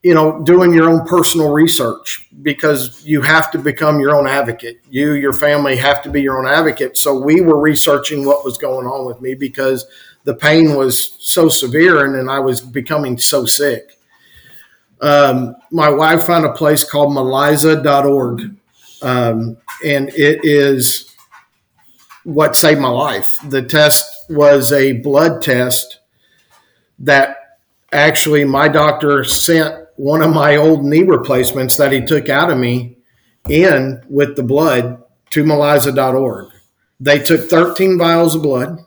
you 0.02 0.14
know, 0.14 0.42
doing 0.42 0.72
your 0.72 0.88
own 0.88 1.06
personal 1.06 1.50
research 1.50 2.28
because 2.42 3.04
you 3.04 3.22
have 3.22 3.50
to 3.50 3.58
become 3.58 4.00
your 4.00 4.14
own 4.14 4.26
advocate. 4.26 4.80
You, 4.88 5.12
your 5.12 5.32
family 5.32 5.76
have 5.76 6.02
to 6.02 6.10
be 6.10 6.22
your 6.22 6.38
own 6.38 6.46
advocate. 6.46 6.96
So 6.96 7.18
we 7.18 7.40
were 7.40 7.58
researching 7.58 8.24
what 8.24 8.44
was 8.44 8.58
going 8.58 8.86
on 8.86 9.06
with 9.06 9.20
me 9.20 9.34
because 9.34 9.86
the 10.24 10.34
pain 10.34 10.74
was 10.74 11.16
so 11.20 11.48
severe 11.48 12.04
and, 12.04 12.16
and 12.16 12.30
I 12.30 12.38
was 12.38 12.60
becoming 12.60 13.18
so 13.18 13.44
sick. 13.44 13.98
Um, 15.04 15.56
my 15.70 15.90
wife 15.90 16.24
found 16.24 16.46
a 16.46 16.52
place 16.52 16.82
called 16.82 17.10
Melisa.org 17.14 18.56
um, 19.02 19.58
and 19.84 20.08
it 20.14 20.40
is 20.44 21.14
what 22.24 22.56
saved 22.56 22.80
my 22.80 22.88
life. 22.88 23.38
The 23.46 23.60
test 23.60 24.30
was 24.30 24.72
a 24.72 24.94
blood 25.02 25.42
test 25.42 25.98
that 27.00 27.58
actually 27.92 28.46
my 28.46 28.66
doctor 28.68 29.24
sent 29.24 29.74
one 29.96 30.22
of 30.22 30.32
my 30.32 30.56
old 30.56 30.86
knee 30.86 31.02
replacements 31.02 31.76
that 31.76 31.92
he 31.92 32.00
took 32.00 32.30
out 32.30 32.50
of 32.50 32.56
me 32.56 32.96
in 33.46 34.02
with 34.08 34.36
the 34.36 34.42
blood 34.42 35.02
to 35.30 35.44
Melisa.org. 35.44 36.50
They 36.98 37.18
took 37.18 37.42
13 37.50 37.98
vials 37.98 38.34
of 38.34 38.42
blood 38.42 38.78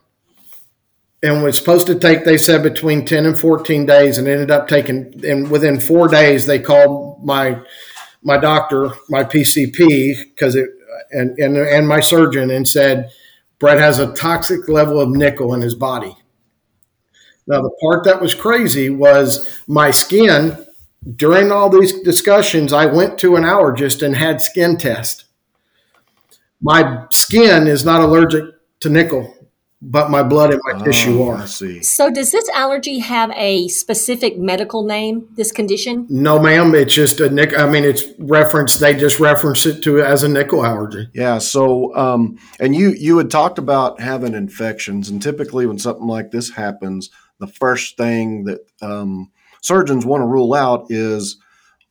and 1.24 1.44
was 1.44 1.58
supposed 1.58 1.88
to 1.88 1.98
take, 1.98 2.26
they 2.26 2.38
said, 2.38 2.62
between 2.62 3.06
10 3.06 3.26
and 3.26 3.40
14 3.40 3.86
days 3.86 4.18
and 4.18 4.28
ended 4.28 4.52
up 4.52 4.68
taking, 4.68 5.20
and 5.26 5.50
within 5.50 5.80
four 5.80 6.08
days, 6.08 6.46
they 6.46 6.60
called 6.60 7.24
my, 7.26 7.60
my 8.22 8.38
doctor, 8.38 8.92
my 9.10 9.24
PCP, 9.24 10.16
because 10.30 10.56
it, 10.56 10.70
and, 11.12 11.38
and, 11.40 11.58
and 11.58 11.88
my 11.88 12.00
surgeon 12.00 12.52
and 12.52 12.68
said, 12.68 13.12
Brett 13.60 13.80
has 13.80 13.98
a 13.98 14.14
toxic 14.14 14.68
level 14.68 15.00
of 15.00 15.10
nickel 15.10 15.54
in 15.54 15.62
his 15.62 15.74
body. 15.74 16.16
Now, 17.48 17.62
the 17.62 17.76
part 17.82 18.04
that 18.04 18.22
was 18.22 18.36
crazy 18.36 18.90
was 18.90 19.62
my 19.68 19.90
skin. 19.90 20.66
During 21.16 21.52
all 21.52 21.70
these 21.70 22.02
discussions, 22.02 22.74
I 22.74 22.86
went 22.86 23.18
to 23.20 23.38
an 23.38 23.44
allergist 23.44 24.06
and 24.06 24.16
had 24.16 24.42
skin 24.42 24.78
test. 24.78 25.26
My 26.62 27.06
skin 27.10 27.68
is 27.68 27.86
not 27.86 28.02
allergic 28.02 28.54
to 28.82 28.90
nickel 28.90 29.37
but 29.82 30.10
my 30.10 30.24
blood 30.24 30.52
and 30.52 30.62
my 30.64 30.80
oh, 30.80 30.84
tissue 30.84 31.22
are. 31.22 31.38
I 31.38 31.46
see. 31.46 31.84
So, 31.84 32.10
does 32.10 32.32
this 32.32 32.50
allergy 32.50 33.00
have 33.00 33.32
a 33.36 33.68
specific 33.68 34.38
medical 34.38 34.84
name? 34.84 35.28
This 35.36 35.52
condition? 35.52 36.08
No, 36.10 36.40
ma'am. 36.40 36.74
It's 36.74 36.94
just 36.94 37.20
a 37.20 37.30
nickel. 37.30 37.60
I 37.60 37.70
mean, 37.70 37.84
it's 37.84 38.04
referenced. 38.18 38.80
They 38.80 38.96
just 38.96 39.20
reference 39.20 39.66
it 39.68 39.84
to 39.84 40.02
as 40.02 40.24
a 40.24 40.28
nickel 40.28 40.66
allergy. 40.66 41.10
Yeah. 41.14 41.38
So, 41.38 41.96
um, 41.96 42.40
and 42.60 42.76
you 42.76 42.90
you 42.92 43.20
had 43.20 43.30
talked 43.30 43.60
about 43.60 44.02
having 44.02 44.34
infections, 44.34 45.10
and 45.10 45.22
typically 45.22 45.68
when 45.68 45.78
something 45.78 46.08
like 46.08 46.32
this 46.32 46.50
happens, 46.50 47.12
the 47.40 47.48
first 47.48 47.98
thing 47.98 48.46
that 48.46 48.62
um, 48.82 49.32
surgeons 49.62 50.06
want 50.06 50.22
to 50.22 50.28
rule 50.28 50.56
out 50.56 50.88
is 50.90 51.38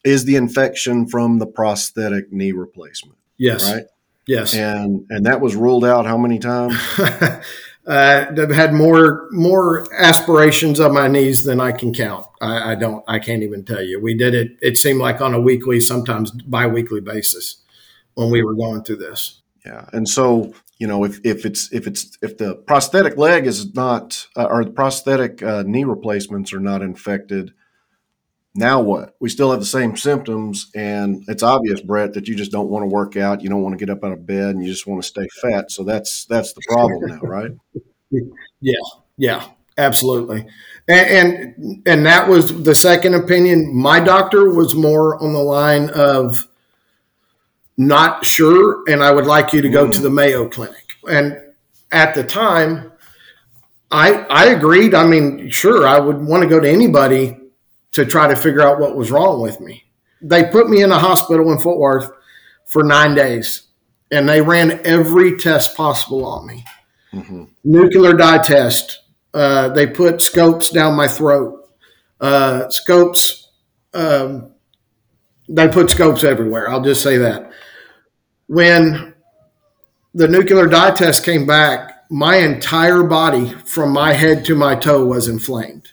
is 0.04 0.24
the 0.24 0.36
infection 0.36 1.06
from 1.06 1.38
the 1.38 1.46
prosthetic 1.46 2.32
knee 2.32 2.52
replacement. 2.52 3.18
Yes. 3.38 3.70
Right. 3.70 3.84
Yes. 4.26 4.54
And 4.54 5.06
and 5.10 5.26
that 5.26 5.40
was 5.40 5.54
ruled 5.54 5.84
out 5.84 6.06
how 6.06 6.18
many 6.18 6.38
times? 6.38 6.74
uh, 6.98 7.40
I've 7.86 8.50
had 8.50 8.74
more 8.74 9.28
more 9.30 9.86
aspirations 9.94 10.80
of 10.80 10.92
my 10.92 11.08
knees 11.08 11.44
than 11.44 11.60
I 11.60 11.72
can 11.72 11.94
count. 11.94 12.26
I, 12.40 12.72
I, 12.72 12.74
don't. 12.74 13.04
I 13.06 13.18
can't 13.18 13.42
even 13.42 13.64
tell 13.64 13.82
you. 13.82 14.00
We 14.00 14.16
did 14.16 14.34
it. 14.34 14.58
It 14.60 14.76
seemed 14.76 15.00
like 15.00 15.20
on 15.20 15.32
a 15.32 15.40
weekly, 15.40 15.80
sometimes 15.80 16.30
biweekly 16.30 17.00
basis 17.00 17.62
when 18.14 18.30
we 18.30 18.42
were 18.42 18.54
going 18.54 18.82
through 18.82 18.96
this. 18.96 19.42
Yeah, 19.64 19.88
and 19.92 20.08
so 20.08 20.52
you 20.78 20.86
know, 20.86 21.04
if, 21.04 21.20
if 21.24 21.46
it's 21.46 21.72
if 21.72 21.86
it's 21.86 22.18
if 22.20 22.36
the 22.36 22.56
prosthetic 22.66 23.16
leg 23.16 23.46
is 23.46 23.74
not 23.74 24.26
uh, 24.36 24.44
or 24.44 24.64
the 24.64 24.70
prosthetic 24.70 25.42
uh, 25.42 25.62
knee 25.66 25.84
replacements 25.84 26.52
are 26.52 26.60
not 26.60 26.82
infected, 26.82 27.52
now 28.56 28.80
what? 28.80 29.14
We 29.20 29.28
still 29.28 29.50
have 29.50 29.60
the 29.60 29.66
same 29.66 29.96
symptoms, 29.96 30.70
and 30.74 31.24
it's 31.28 31.42
obvious, 31.42 31.80
Brett, 31.80 32.14
that 32.14 32.28
you 32.28 32.34
just 32.34 32.52
don't 32.52 32.68
want 32.68 32.82
to 32.82 32.88
work 32.88 33.16
out. 33.16 33.42
You 33.42 33.48
don't 33.48 33.62
want 33.62 33.78
to 33.78 33.84
get 33.84 33.90
up 33.90 34.04
out 34.04 34.12
of 34.12 34.26
bed, 34.26 34.54
and 34.54 34.64
you 34.64 34.70
just 34.70 34.86
want 34.86 35.02
to 35.02 35.08
stay 35.08 35.26
fat. 35.42 35.70
So 35.70 35.84
that's 35.84 36.24
that's 36.26 36.52
the 36.52 36.62
problem 36.68 37.06
now, 37.06 37.20
right? 37.22 37.50
Yeah, 38.60 38.74
yeah, 39.16 39.48
absolutely. 39.78 40.46
And, 40.88 41.54
and 41.56 41.82
and 41.86 42.06
that 42.06 42.28
was 42.28 42.62
the 42.62 42.74
second 42.74 43.14
opinion. 43.14 43.74
My 43.74 44.00
doctor 44.00 44.50
was 44.50 44.74
more 44.74 45.22
on 45.22 45.32
the 45.32 45.42
line 45.42 45.90
of 45.90 46.46
not 47.76 48.24
sure, 48.24 48.82
and 48.88 49.02
I 49.02 49.10
would 49.10 49.26
like 49.26 49.52
you 49.52 49.60
to 49.62 49.68
go 49.68 49.86
mm. 49.86 49.92
to 49.92 50.00
the 50.00 50.10
Mayo 50.10 50.48
Clinic. 50.48 50.94
And 51.10 51.40
at 51.92 52.14
the 52.14 52.24
time, 52.24 52.92
I 53.90 54.14
I 54.30 54.46
agreed. 54.46 54.94
I 54.94 55.06
mean, 55.06 55.50
sure, 55.50 55.86
I 55.86 55.98
would 55.98 56.18
want 56.18 56.42
to 56.42 56.48
go 56.48 56.60
to 56.60 56.70
anybody 56.70 57.36
to 57.96 58.04
try 58.04 58.28
to 58.28 58.36
figure 58.36 58.60
out 58.60 58.78
what 58.78 58.94
was 58.94 59.10
wrong 59.10 59.40
with 59.40 59.58
me. 59.58 59.84
They 60.20 60.44
put 60.44 60.68
me 60.68 60.82
in 60.82 60.92
a 60.92 60.98
hospital 60.98 61.50
in 61.50 61.58
Fort 61.58 61.78
Worth 61.78 62.10
for 62.66 62.84
nine 62.84 63.14
days 63.14 63.62
and 64.10 64.28
they 64.28 64.42
ran 64.42 64.80
every 64.84 65.38
test 65.38 65.74
possible 65.74 66.24
on 66.26 66.46
me. 66.46 66.64
Mm-hmm. 67.12 67.44
Nuclear 67.64 68.12
dye 68.12 68.38
test. 68.38 69.00
Uh, 69.32 69.70
they 69.70 69.86
put 69.86 70.20
scopes 70.20 70.68
down 70.68 70.94
my 70.94 71.08
throat. 71.08 71.68
Uh, 72.20 72.68
scopes. 72.68 73.48
Um, 73.94 74.52
they 75.48 75.68
put 75.68 75.90
scopes 75.90 76.22
everywhere. 76.22 76.68
I'll 76.70 76.82
just 76.82 77.02
say 77.02 77.16
that. 77.16 77.50
When 78.46 79.14
the 80.12 80.28
nuclear 80.28 80.66
dye 80.66 80.90
test 80.90 81.24
came 81.24 81.46
back, 81.46 82.04
my 82.10 82.36
entire 82.36 83.02
body 83.02 83.48
from 83.64 83.90
my 83.90 84.12
head 84.12 84.44
to 84.44 84.54
my 84.54 84.74
toe 84.76 85.06
was 85.06 85.28
inflamed 85.28 85.88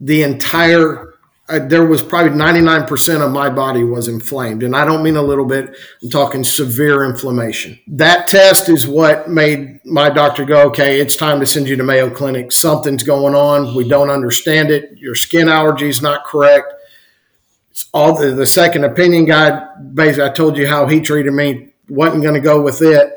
the 0.00 0.22
entire 0.22 1.14
uh, 1.46 1.58
there 1.58 1.84
was 1.84 2.02
probably 2.02 2.30
99% 2.30 3.20
of 3.20 3.30
my 3.30 3.50
body 3.50 3.84
was 3.84 4.08
inflamed. 4.08 4.62
And 4.62 4.74
i 4.74 4.84
don't 4.84 5.02
mean 5.02 5.16
a 5.16 5.22
little 5.22 5.44
bit 5.44 5.76
i'm 6.02 6.10
talking 6.10 6.42
severe 6.42 7.04
inflammation. 7.04 7.78
That 7.86 8.28
test 8.28 8.68
is 8.68 8.86
what 8.86 9.28
made 9.28 9.80
my 9.84 10.08
doctor 10.08 10.44
go 10.44 10.62
okay 10.68 11.00
it's 11.00 11.16
time 11.16 11.40
to 11.40 11.46
send 11.46 11.68
you 11.68 11.76
to 11.76 11.84
mayo 11.84 12.10
clinic. 12.10 12.52
Something's 12.52 13.02
going 13.02 13.34
on. 13.34 13.74
We 13.74 13.88
don't 13.88 14.10
understand 14.10 14.70
it. 14.70 14.96
Your 14.98 15.14
skin 15.14 15.48
allergy 15.48 15.88
is 15.88 16.00
not 16.00 16.24
correct. 16.24 16.72
It's 17.70 17.88
all 17.92 18.16
the, 18.16 18.30
the 18.30 18.46
second 18.46 18.84
opinion 18.84 19.26
guy 19.26 19.66
basically 19.92 20.24
i 20.24 20.30
told 20.30 20.56
you 20.56 20.66
how 20.66 20.86
he 20.86 21.00
treated 21.00 21.32
me 21.32 21.74
wasn't 21.88 22.22
going 22.22 22.34
to 22.34 22.40
go 22.40 22.62
with 22.62 22.80
it. 22.80 23.12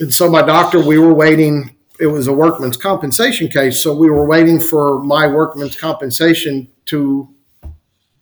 And 0.00 0.14
so 0.14 0.30
my 0.30 0.42
doctor 0.42 0.80
we 0.80 0.98
were 0.98 1.12
waiting 1.12 1.76
it 2.00 2.06
was 2.06 2.26
a 2.26 2.32
workman's 2.32 2.76
compensation 2.76 3.48
case, 3.48 3.82
so 3.82 3.94
we 3.94 4.10
were 4.10 4.26
waiting 4.26 4.60
for 4.60 5.02
my 5.02 5.26
workman's 5.26 5.76
compensation 5.76 6.68
to 6.86 7.28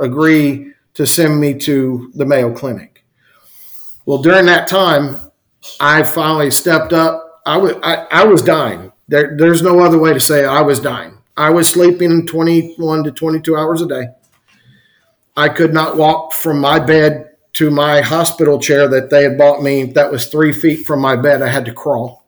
agree 0.01 0.73
to 0.95 1.07
send 1.07 1.41
me 1.41 1.55
to 1.55 2.11
the 2.15 2.25
Mayo 2.25 2.53
Clinic. 2.53 3.05
Well, 4.07 4.23
during 4.23 4.47
that 4.47 4.69
time, 4.69 5.21
I 5.81 6.03
finally 6.05 6.51
stepped 6.51 6.93
up. 6.93 7.43
I 7.45 7.57
was 7.59 7.75
I, 7.83 8.07
I 8.11 8.25
was 8.25 8.43
dying. 8.43 8.93
There, 9.09 9.37
there's 9.37 9.63
no 9.63 9.81
other 9.81 9.99
way 9.99 10.13
to 10.13 10.21
say 10.21 10.45
it. 10.45 10.47
I 10.47 10.63
was 10.63 10.81
dying. 10.81 11.19
I 11.37 11.51
was 11.51 11.69
sleeping 11.69 12.27
21 12.27 13.05
to 13.05 13.13
22 13.13 13.57
hours 13.57 13.83
a 13.83 13.87
day. 13.87 14.07
I 15.37 15.49
could 15.51 15.75
not 15.75 15.97
walk 15.97 16.33
from 16.33 16.61
my 16.61 16.79
bed 16.79 17.31
to 17.55 17.71
my 17.71 18.01
hospital 18.01 18.59
chair 18.59 18.89
that 18.89 19.11
they 19.11 19.23
had 19.23 19.37
bought 19.37 19.63
me. 19.63 19.85
That 19.85 20.11
was 20.11 20.27
three 20.27 20.53
feet 20.53 20.87
from 20.87 21.01
my 21.01 21.15
bed. 21.15 21.43
I 21.43 21.49
had 21.49 21.67
to 21.67 21.73
crawl. 21.73 22.26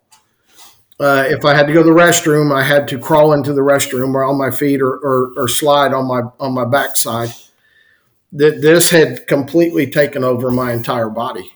Uh, 1.01 1.25
if 1.29 1.45
I 1.45 1.55
had 1.55 1.69
to 1.69 1.73
go 1.73 1.83
to 1.83 1.89
the 1.89 1.95
restroom, 1.95 2.53
I 2.53 2.65
had 2.65 2.89
to 2.89 2.99
crawl 2.99 3.33
into 3.33 3.53
the 3.53 3.61
restroom 3.61 4.15
or 4.15 4.25
on 4.25 4.37
my 4.37 4.51
feet 4.51 4.83
or, 4.83 4.95
or, 4.97 5.33
or 5.37 5.49
slide 5.49 5.93
on 5.93 6.07
my 6.07 6.23
on 6.41 6.55
my 6.55 6.65
backside. 6.65 7.33
That 8.33 8.61
this 8.61 8.91
had 8.91 9.27
completely 9.27 9.91
taken 9.91 10.25
over 10.25 10.51
my 10.51 10.73
entire 10.73 11.09
body. 11.09 11.51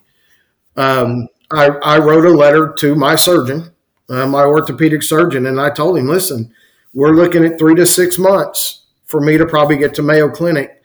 Um, 0.77 1.29
I, 1.51 1.67
I, 1.67 1.99
wrote 1.99 2.25
a 2.25 2.31
letter 2.31 2.73
to 2.79 2.95
my 2.95 3.15
surgeon, 3.15 3.73
uh, 4.09 4.27
my 4.27 4.43
orthopedic 4.43 5.03
surgeon, 5.03 5.45
and 5.45 5.61
I 5.61 5.71
told 5.71 5.99
him, 5.99 6.09
"Listen, 6.09 6.55
we're 6.95 7.15
looking 7.15 7.45
at 7.45 7.59
three 7.59 7.75
to 7.75 7.85
six 7.85 8.19
months 8.19 8.85
for 9.05 9.21
me 9.21 9.37
to 9.37 9.45
probably 9.45 9.77
get 9.77 9.93
to 9.95 10.03
Mayo 10.03 10.31
Clinic. 10.31 10.83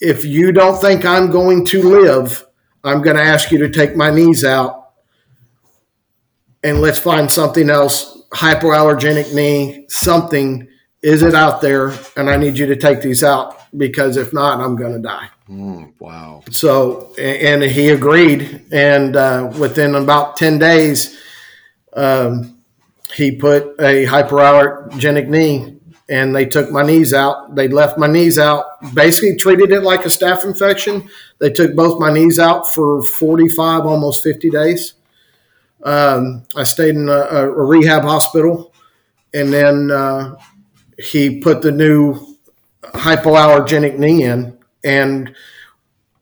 If 0.00 0.24
you 0.24 0.52
don't 0.52 0.80
think 0.80 1.04
I'm 1.04 1.30
going 1.30 1.64
to 1.66 1.82
live, 1.82 2.46
I'm 2.84 3.02
going 3.02 3.16
to 3.16 3.22
ask 3.22 3.50
you 3.50 3.58
to 3.58 3.68
take 3.68 3.96
my 3.96 4.10
knees 4.10 4.44
out 4.44 4.85
and 6.66 6.80
let's 6.80 6.98
find 6.98 7.30
something 7.30 7.70
else 7.70 8.22
hypoallergenic 8.30 9.32
knee 9.32 9.86
something 9.88 10.68
is 11.02 11.22
it 11.22 11.36
out 11.36 11.60
there? 11.60 11.92
And 12.16 12.28
i 12.28 12.36
need 12.36 12.58
you 12.58 12.66
to 12.66 12.74
take 12.74 13.00
these 13.00 13.22
out 13.22 13.56
because 13.78 14.16
if 14.16 14.32
not 14.32 14.60
i'm 14.60 14.74
going 14.74 14.92
to 14.92 14.98
die. 14.98 15.28
Mm, 15.48 15.92
wow. 16.00 16.42
So 16.50 17.14
and 17.16 17.62
he 17.62 17.90
agreed 17.90 18.62
and 18.72 19.14
uh, 19.14 19.52
within 19.58 19.94
about 19.94 20.36
10 20.36 20.58
days 20.58 21.16
um, 21.92 22.58
he 23.14 23.36
put 23.36 23.62
a 23.78 24.04
hypoallergenic 24.04 25.28
knee 25.28 25.78
and 26.08 26.34
they 26.34 26.46
took 26.46 26.70
my 26.70 26.82
knees 26.82 27.14
out. 27.14 27.54
They 27.54 27.68
left 27.68 27.96
my 27.98 28.08
knees 28.08 28.38
out 28.38 28.64
basically 28.92 29.36
treated 29.36 29.70
it 29.70 29.82
like 29.82 30.04
a 30.04 30.08
staph 30.08 30.44
infection. 30.44 31.08
They 31.38 31.50
took 31.50 31.76
both 31.76 32.00
my 32.00 32.12
knees 32.12 32.40
out 32.40 32.66
for 32.66 33.04
45 33.04 33.86
almost 33.86 34.24
50 34.24 34.50
days 34.50 34.95
um, 35.86 36.42
I 36.56 36.64
stayed 36.64 36.96
in 36.96 37.08
a, 37.08 37.12
a, 37.12 37.48
rehab 37.48 38.02
hospital, 38.02 38.74
and 39.32 39.52
then 39.52 39.92
uh, 39.92 40.34
he 40.98 41.38
put 41.40 41.62
the 41.62 41.70
new 41.70 42.36
hypoallergenic 42.82 43.96
knee 43.96 44.24
in. 44.24 44.58
And 44.82 45.34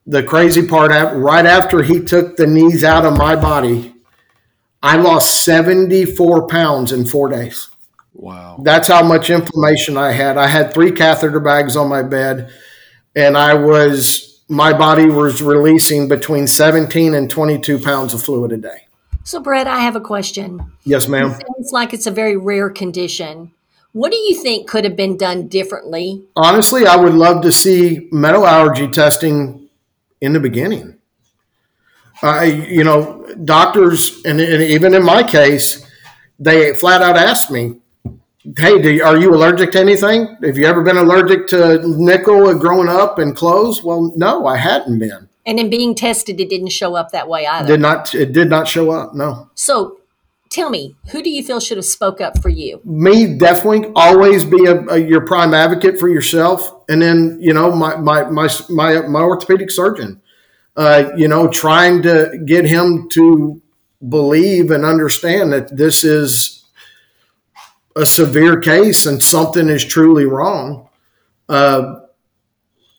the 0.05 0.21
crazy 0.21 0.67
part, 0.67 0.91
right 1.15 1.45
after 1.47 1.81
he 1.81 1.99
took 1.99 2.37
the 2.37 2.45
knees 2.45 2.83
out 2.83 3.05
of 3.05 3.17
my 3.17 3.35
body, 3.35 3.95
I 4.83 4.97
lost 4.97 5.43
74 5.43 6.47
pounds 6.47 6.91
in 6.91 7.05
four 7.05 7.29
days. 7.29 7.69
Wow. 8.13 8.61
That's 8.63 8.87
how 8.87 9.01
much 9.01 9.31
inflammation 9.31 9.97
I 9.97 10.11
had. 10.11 10.37
I 10.37 10.45
had 10.45 10.75
three 10.75 10.91
catheter 10.91 11.39
bags 11.39 11.75
on 11.75 11.89
my 11.89 12.03
bed, 12.03 12.51
and 13.15 13.35
I 13.35 13.55
was, 13.55 14.43
my 14.47 14.73
body 14.73 15.07
was 15.07 15.41
releasing 15.41 16.07
between 16.07 16.45
17 16.45 17.15
and 17.15 17.31
22 17.31 17.79
pounds 17.79 18.13
of 18.13 18.21
fluid 18.21 18.51
a 18.51 18.57
day. 18.57 18.84
So, 19.25 19.39
Brett, 19.39 19.65
I 19.65 19.79
have 19.79 19.95
a 19.95 20.01
question. 20.01 20.71
Yes, 20.83 21.07
ma'am. 21.07 21.31
It 21.31 21.43
sounds 21.47 21.71
like 21.71 21.95
it's 21.95 22.05
a 22.05 22.11
very 22.11 22.37
rare 22.37 22.69
condition. 22.69 23.51
What 23.91 24.11
do 24.11 24.17
you 24.17 24.35
think 24.35 24.69
could 24.69 24.83
have 24.83 24.95
been 24.95 25.17
done 25.17 25.47
differently? 25.47 26.23
Honestly, 26.35 26.85
I 26.85 26.95
would 26.95 27.15
love 27.15 27.41
to 27.41 27.51
see 27.51 28.07
metal 28.11 28.45
allergy 28.45 28.87
testing 28.87 29.67
in 30.21 30.33
the 30.33 30.39
beginning. 30.39 30.99
I, 32.21 32.45
you 32.45 32.83
know, 32.83 33.25
doctors, 33.43 34.23
and, 34.25 34.39
and 34.39 34.61
even 34.61 34.93
in 34.93 35.03
my 35.03 35.23
case, 35.23 35.83
they 36.37 36.75
flat 36.75 37.01
out 37.01 37.17
asked 37.17 37.49
me, 37.49 37.79
hey, 38.55 38.79
do, 38.79 39.03
are 39.03 39.17
you 39.17 39.33
allergic 39.33 39.71
to 39.71 39.79
anything? 39.79 40.37
Have 40.43 40.55
you 40.55 40.67
ever 40.67 40.83
been 40.83 40.97
allergic 40.97 41.47
to 41.47 41.81
nickel 41.83 42.53
growing 42.59 42.89
up 42.89 43.17
and 43.17 43.35
clothes? 43.35 43.83
Well, 43.83 44.13
no, 44.15 44.45
I 44.45 44.57
hadn't 44.57 44.99
been. 44.99 45.29
And 45.45 45.59
in 45.59 45.69
being 45.69 45.93
tested, 45.93 46.39
it 46.39 46.49
didn't 46.49 46.69
show 46.69 46.95
up 46.95 47.11
that 47.11 47.27
way 47.27 47.45
either. 47.45 47.67
Did 47.67 47.81
not. 47.81 48.15
It 48.15 48.33
did 48.33 48.49
not 48.49 48.67
show 48.67 48.91
up. 48.91 49.13
No. 49.13 49.49
So, 49.53 49.97
tell 50.49 50.69
me, 50.69 50.95
who 51.11 51.21
do 51.21 51.29
you 51.29 51.43
feel 51.43 51.59
should 51.59 51.77
have 51.77 51.85
spoke 51.85 52.19
up 52.19 52.41
for 52.41 52.49
you? 52.49 52.81
Me, 52.83 53.37
definitely. 53.37 53.91
Always 53.95 54.43
be 54.43 54.65
a, 54.65 54.81
a, 54.87 54.97
your 54.97 55.21
prime 55.21 55.53
advocate 55.53 55.99
for 55.99 56.09
yourself, 56.09 56.73
and 56.89 57.01
then 57.01 57.37
you 57.39 57.53
know 57.53 57.75
my 57.75 57.95
my 57.95 58.23
my 58.23 58.49
my, 58.69 59.01
my 59.01 59.21
orthopedic 59.21 59.69
surgeon. 59.69 60.21
Uh, 60.75 61.11
you 61.15 61.27
know, 61.27 61.47
trying 61.47 62.01
to 62.01 62.37
get 62.45 62.65
him 62.65 63.07
to 63.07 63.61
believe 64.09 64.71
and 64.71 64.83
understand 64.83 65.53
that 65.53 65.75
this 65.77 66.03
is 66.03 66.65
a 67.95 68.05
severe 68.05 68.59
case 68.59 69.05
and 69.05 69.23
something 69.23 69.69
is 69.69 69.85
truly 69.85 70.25
wrong. 70.25 70.89
Uh, 71.47 72.01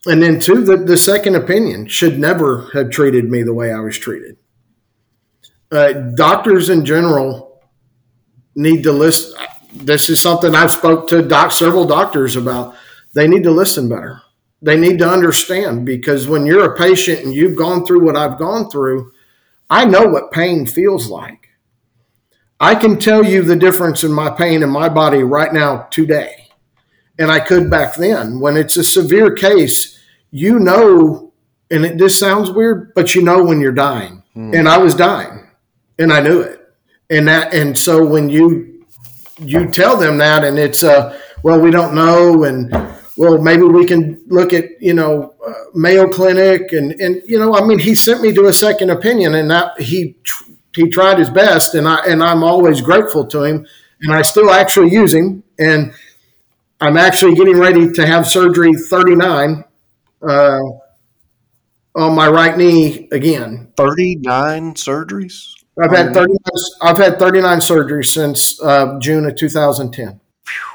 and 0.07 0.21
then, 0.21 0.39
two, 0.39 0.63
the, 0.63 0.77
the 0.77 0.97
second 0.97 1.35
opinion 1.35 1.87
should 1.87 2.19
never 2.19 2.69
have 2.73 2.89
treated 2.89 3.29
me 3.29 3.43
the 3.43 3.53
way 3.53 3.71
I 3.71 3.79
was 3.79 3.97
treated. 3.97 4.37
Uh, 5.71 5.93
doctors 6.15 6.69
in 6.69 6.85
general 6.85 7.61
need 8.55 8.83
to 8.83 8.91
listen. 8.91 9.39
This 9.73 10.09
is 10.09 10.19
something 10.19 10.55
I've 10.55 10.71
spoke 10.71 11.07
to 11.09 11.21
doc, 11.21 11.51
several 11.51 11.85
doctors 11.85 12.35
about. 12.35 12.75
They 13.13 13.27
need 13.27 13.43
to 13.43 13.51
listen 13.51 13.89
better. 13.89 14.21
They 14.61 14.77
need 14.77 14.97
to 14.99 15.09
understand 15.09 15.85
because 15.85 16.27
when 16.27 16.45
you're 16.45 16.73
a 16.73 16.77
patient 16.77 17.23
and 17.23 17.33
you've 17.33 17.57
gone 17.57 17.85
through 17.85 18.03
what 18.03 18.15
I've 18.15 18.39
gone 18.39 18.69
through, 18.69 19.11
I 19.69 19.85
know 19.85 20.07
what 20.07 20.31
pain 20.31 20.65
feels 20.65 21.07
like. 21.07 21.49
I 22.59 22.73
can 22.73 22.97
tell 22.97 23.23
you 23.23 23.43
the 23.43 23.55
difference 23.55 24.03
in 24.03 24.11
my 24.11 24.31
pain 24.31 24.63
in 24.63 24.69
my 24.69 24.89
body 24.89 25.21
right 25.21 25.53
now 25.53 25.83
today. 25.91 26.47
And 27.19 27.29
I 27.31 27.39
could 27.39 27.69
back 27.69 27.95
then. 27.95 28.39
When 28.39 28.57
it's 28.57 28.77
a 28.77 28.83
severe 28.83 29.31
case, 29.31 29.96
you 30.31 30.59
know, 30.59 31.33
and 31.69 31.85
it 31.85 31.97
just 31.97 32.19
sounds 32.19 32.51
weird, 32.51 32.93
but 32.93 33.15
you 33.15 33.21
know 33.21 33.43
when 33.43 33.59
you're 33.59 33.71
dying. 33.71 34.23
Hmm. 34.33 34.53
And 34.53 34.67
I 34.69 34.77
was 34.77 34.95
dying 34.95 35.47
and 35.99 36.11
I 36.11 36.21
knew 36.21 36.41
it. 36.41 36.61
And 37.09 37.27
that, 37.27 37.53
and 37.53 37.77
so 37.77 38.05
when 38.05 38.29
you, 38.29 38.85
you 39.39 39.67
tell 39.67 39.97
them 39.97 40.17
that 40.17 40.43
and 40.43 40.57
it's, 40.59 40.83
uh, 40.83 41.19
well, 41.43 41.59
we 41.59 41.71
don't 41.71 41.95
know. 41.95 42.43
And, 42.43 42.71
well, 43.17 43.37
maybe 43.37 43.63
we 43.63 43.85
can 43.85 44.21
look 44.27 44.53
at, 44.53 44.81
you 44.81 44.93
know, 44.93 45.33
uh, 45.45 45.53
Mayo 45.73 46.07
Clinic. 46.07 46.71
And, 46.71 46.91
and, 46.99 47.21
you 47.25 47.39
know, 47.39 47.55
I 47.55 47.65
mean, 47.65 47.79
he 47.79 47.95
sent 47.95 48.21
me 48.21 48.33
to 48.33 48.45
a 48.45 48.53
second 48.53 48.89
opinion 48.89 49.35
and 49.35 49.49
that 49.49 49.79
he, 49.79 50.15
he 50.75 50.89
tried 50.89 51.17
his 51.17 51.29
best. 51.29 51.75
And 51.75 51.87
I, 51.87 52.05
and 52.05 52.23
I'm 52.23 52.43
always 52.43 52.81
grateful 52.81 53.25
to 53.27 53.43
him. 53.43 53.65
And 54.01 54.13
I 54.13 54.21
still 54.21 54.51
actually 54.51 54.91
use 54.91 55.13
him. 55.13 55.43
And 55.57 55.93
I'm 56.79 56.97
actually 56.97 57.35
getting 57.35 57.57
ready 57.57 57.91
to 57.91 58.05
have 58.05 58.27
surgery 58.27 58.73
39 58.73 59.63
uh, 60.21 60.61
on 61.95 62.15
my 62.15 62.27
right 62.27 62.57
knee 62.57 63.07
again. 63.11 63.71
39 63.75 64.75
surgeries? 64.75 65.53
I've 65.81 65.91
had 65.91 66.13
39, 66.13 66.37
I've 66.81 66.97
had 66.97 67.19
39 67.19 67.59
surgeries 67.59 68.07
since 68.07 68.61
uh, 68.61 68.97
June 68.99 69.25
of 69.25 69.35
2010. 69.35 70.19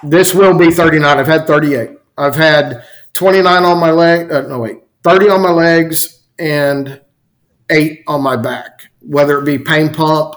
This 0.04 0.34
will 0.34 0.56
be 0.56 0.70
39. 0.70 1.18
I've 1.18 1.26
had 1.26 1.46
38. 1.46 1.90
I've 2.16 2.36
had 2.36 2.84
29 3.14 3.64
on 3.64 3.78
my 3.78 3.90
leg. 3.90 4.30
Uh, 4.30 4.42
no, 4.42 4.60
wait, 4.60 4.78
30 5.02 5.28
on 5.30 5.42
my 5.42 5.50
legs 5.50 6.24
and 6.38 7.00
eight 7.70 8.02
on 8.06 8.22
my 8.22 8.36
back, 8.36 8.90
whether 9.00 9.38
it 9.38 9.44
be 9.44 9.58
pain 9.58 9.92
pump, 9.92 10.34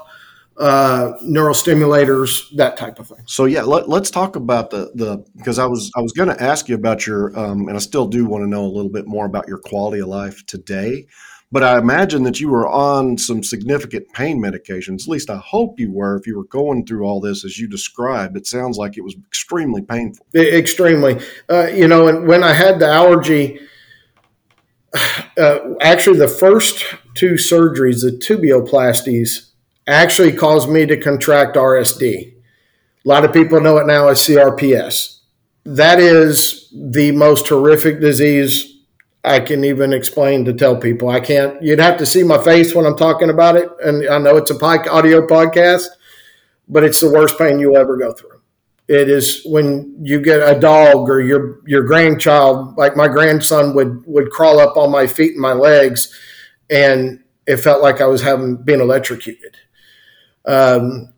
uh, 0.58 1.14
neurostimulators, 1.24 2.50
that 2.56 2.78
type 2.78 3.00
of 3.00 3.08
thing. 3.08 3.24
So 3.26 3.46
yeah, 3.46 3.64
let, 3.64 3.90
us 3.90 4.10
talk 4.10 4.36
about 4.36 4.70
the 4.70 4.91
the 4.96 5.26
because 5.38 5.60
I 5.60 5.65
was 5.65 5.91
I 5.96 6.02
was 6.02 6.13
going 6.13 6.30
to 6.30 6.41
ask 6.41 6.70
you 6.70 6.76
about 6.76 7.06
your 7.06 7.38
um, 7.38 7.68
and 7.68 7.76
I 7.76 7.80
still 7.80 8.08
do 8.08 8.26
want 8.26 8.44
to 8.44 8.48
know 8.48 8.63
a 8.63 8.68
little 8.68 8.91
bit 8.91 9.06
more 9.06 9.26
about 9.26 9.48
your 9.48 9.58
quality 9.58 10.02
of 10.02 10.08
life 10.08 10.46
today. 10.46 11.08
But 11.52 11.63
I 11.63 11.78
imagine 11.78 12.24
that 12.24 12.39
you 12.39 12.50
were 12.50 12.68
on 12.68 13.18
some 13.18 13.44
significant 13.44 14.12
pain 14.13 14.41
medications. 14.41 15.04
At 15.04 15.08
least 15.08 15.30
I 15.30 15.38
hope 15.38 15.80
you 15.80 15.91
were. 15.91 16.18
If 16.18 16.26
you 16.26 16.36
were 16.38 16.46
going 16.46 16.86
through 16.86 17.06
all 17.06 17.22
this 17.22 17.46
as 17.46 17.60
you 17.60 17.68
described, 17.68 18.36
it 18.36 18.48
sounds 18.48 18.78
like 18.78 18.98
it 18.98 19.04
was 19.04 19.15
extremely 19.28 19.82
painful. 19.82 20.26
Extremely, 20.36 21.22
uh, 21.50 21.68
you 21.68 21.88
know. 21.88 22.08
And 22.08 22.28
when 22.28 22.44
I 22.44 22.54
had 22.54 22.80
the 22.80 22.88
allergy, 22.88 23.60
uh, 25.38 25.60
actually 25.82 26.18
the 26.18 26.28
first 26.28 26.84
two 27.13 27.34
surgeries, 27.34 28.02
the 28.02 28.12
tibioplasties 28.12 29.52
actually 29.88 30.32
caused 30.32 30.69
me 30.69 30.86
to 30.86 30.98
contract 30.98 31.56
RSD. 31.56 32.34
A 33.06 33.08
lot 33.08 33.24
of 33.26 33.34
people 33.34 33.62
know 33.62 33.78
it 33.78 33.88
now 33.88 34.08
as 34.08 34.19
CRPS. 34.19 35.19
That 35.65 36.00
is 36.00 36.69
the 36.74 37.12
most 37.12 37.48
horrific 37.48 38.00
disease 38.00 38.74
I 39.24 39.39
can 39.39 39.63
even 39.63 39.93
explain 39.93 40.45
to 40.45 40.54
tell 40.54 40.78
people. 40.78 41.10
I 41.10 41.19
can't, 41.19 41.62
you'd 41.62 41.80
have 41.80 41.98
to 41.98 42.06
see 42.06 42.24
my 42.24 42.43
face 42.43 42.76
when 42.76 42.86
I'm 42.86 42.98
talking 42.98 43.30
about 43.30 43.56
it. 43.56 43.69
And 43.84 44.08
I 44.08 44.17
know 44.19 44.38
it's 44.38 44.52
a 44.52 44.65
audio 44.65 45.26
podcast, 45.26 45.88
but 46.67 46.84
it's 46.84 47.00
the 47.00 47.10
worst 47.10 47.38
pain 47.38 47.60
you'll 47.60 47.78
ever 47.78 47.98
go 47.98 48.13
through. 48.13 48.30
It 48.88 49.10
is 49.10 49.41
when 49.45 49.98
you 50.00 50.21
get 50.21 50.48
a 50.48 50.60
dog 50.60 51.10
or 51.10 51.19
your 51.19 51.60
your 51.65 51.82
grandchild, 51.82 52.78
like 52.78 52.95
my 52.95 53.08
grandson 53.08 53.74
would 53.74 54.04
would 54.06 54.30
crawl 54.30 54.60
up 54.60 54.78
on 54.78 54.91
my 54.91 55.08
feet 55.08 55.32
and 55.32 55.41
my 55.41 55.54
legs, 55.54 56.13
and 56.69 57.24
it 57.48 57.58
felt 57.58 57.82
like 57.82 58.00
I 58.00 58.06
was 58.06 58.21
having 58.21 58.58
been 58.58 58.82
electrocuted 58.82 59.58
um, 60.47 61.13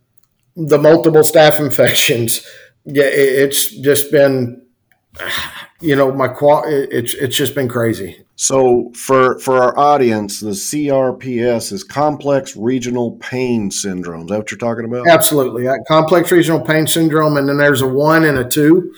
the 0.56 0.78
multiple 0.78 1.22
staph 1.22 1.60
infections. 1.60 2.46
Yeah, 2.86 3.06
it's 3.06 3.76
just 3.76 4.12
been, 4.12 4.66
you 5.82 5.96
know, 5.96 6.12
my 6.12 6.28
qual. 6.28 6.64
It's 6.66 7.14
it's 7.14 7.36
just 7.36 7.54
been 7.54 7.68
crazy. 7.68 8.26
So 8.36 8.92
for 8.96 9.40
for 9.40 9.58
our 9.58 9.78
audience, 9.78 10.40
the 10.40 10.52
CRPS 10.52 11.72
is 11.74 11.84
complex 11.84 12.56
regional 12.56 13.12
pain 13.18 13.72
syndrome. 13.72 14.22
Is 14.22 14.28
that 14.30 14.38
what 14.38 14.52
you're 14.52 14.58
talking 14.58 14.86
about? 14.86 15.08
Absolutely, 15.08 15.68
complex 15.88 16.32
regional 16.32 16.62
pain 16.62 16.88
syndrome, 16.88 17.38
and 17.38 17.50
then 17.50 17.58
there's 17.58 17.82
a 17.82 17.88
one 17.88 18.24
and 18.24 18.38
a 18.38 18.48
two. 18.48 18.94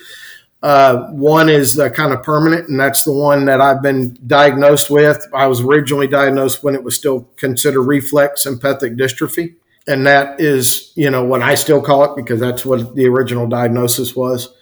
Uh, 0.62 1.08
one 1.12 1.48
is 1.48 1.76
the 1.76 1.90
kind 1.90 2.12
of 2.12 2.22
permanent, 2.22 2.68
and 2.68 2.78
that's 2.78 3.04
the 3.04 3.14
one 3.14 3.46
that 3.46 3.62
I've 3.62 3.82
been 3.82 4.18
diagnosed 4.28 4.90
with. 4.90 5.26
I 5.34 5.48
was 5.48 5.62
originally 5.62 6.08
diagnosed 6.08 6.64
when 6.64 6.76
it 6.76 6.84
was 6.84 6.98
still 6.98 7.22
considered 7.38 7.84
reflex 7.84 8.44
sympathetic 8.44 8.98
dystrophy 8.98 9.56
and 9.90 10.06
that 10.06 10.40
is 10.40 10.94
you 10.96 11.10
know 11.10 11.24
what 11.24 11.42
I 11.42 11.56
still 11.56 11.82
call 11.82 12.04
it 12.04 12.16
because 12.16 12.40
that's 12.40 12.64
what 12.64 12.96
the 12.96 13.08
original 13.08 13.48
diagnosis 13.48 14.16
was, 14.16 14.54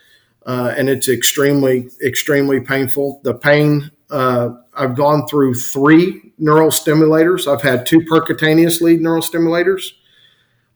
uh, 0.46 0.74
and 0.76 0.90
it's 0.90 1.10
extremely 1.10 1.90
extremely 2.04 2.62
painful. 2.62 3.20
The 3.24 3.34
pain 3.34 3.92
uh, 4.10 4.52
I've 4.74 4.96
gone 4.96 5.28
through 5.28 5.56
three 5.56 6.32
neural 6.38 6.70
stimulators. 6.70 7.46
I've 7.46 7.62
had 7.62 7.86
two 7.86 8.00
percutaneous 8.00 8.80
lead 8.80 9.02
neural 9.02 9.22
stimulators. 9.22 9.92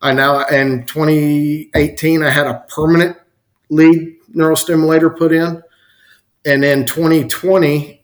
I 0.02 0.12
now 0.14 0.46
in 0.48 0.86
2018 0.86 2.22
I 2.22 2.30
had 2.30 2.46
a 2.46 2.66
permanent 2.68 3.16
lead 3.70 4.18
neural 4.34 4.58
stimulator 4.58 5.10
put 5.10 5.32
in, 5.32 5.64
and 6.46 6.66
in 6.66 6.86
2020 6.86 8.04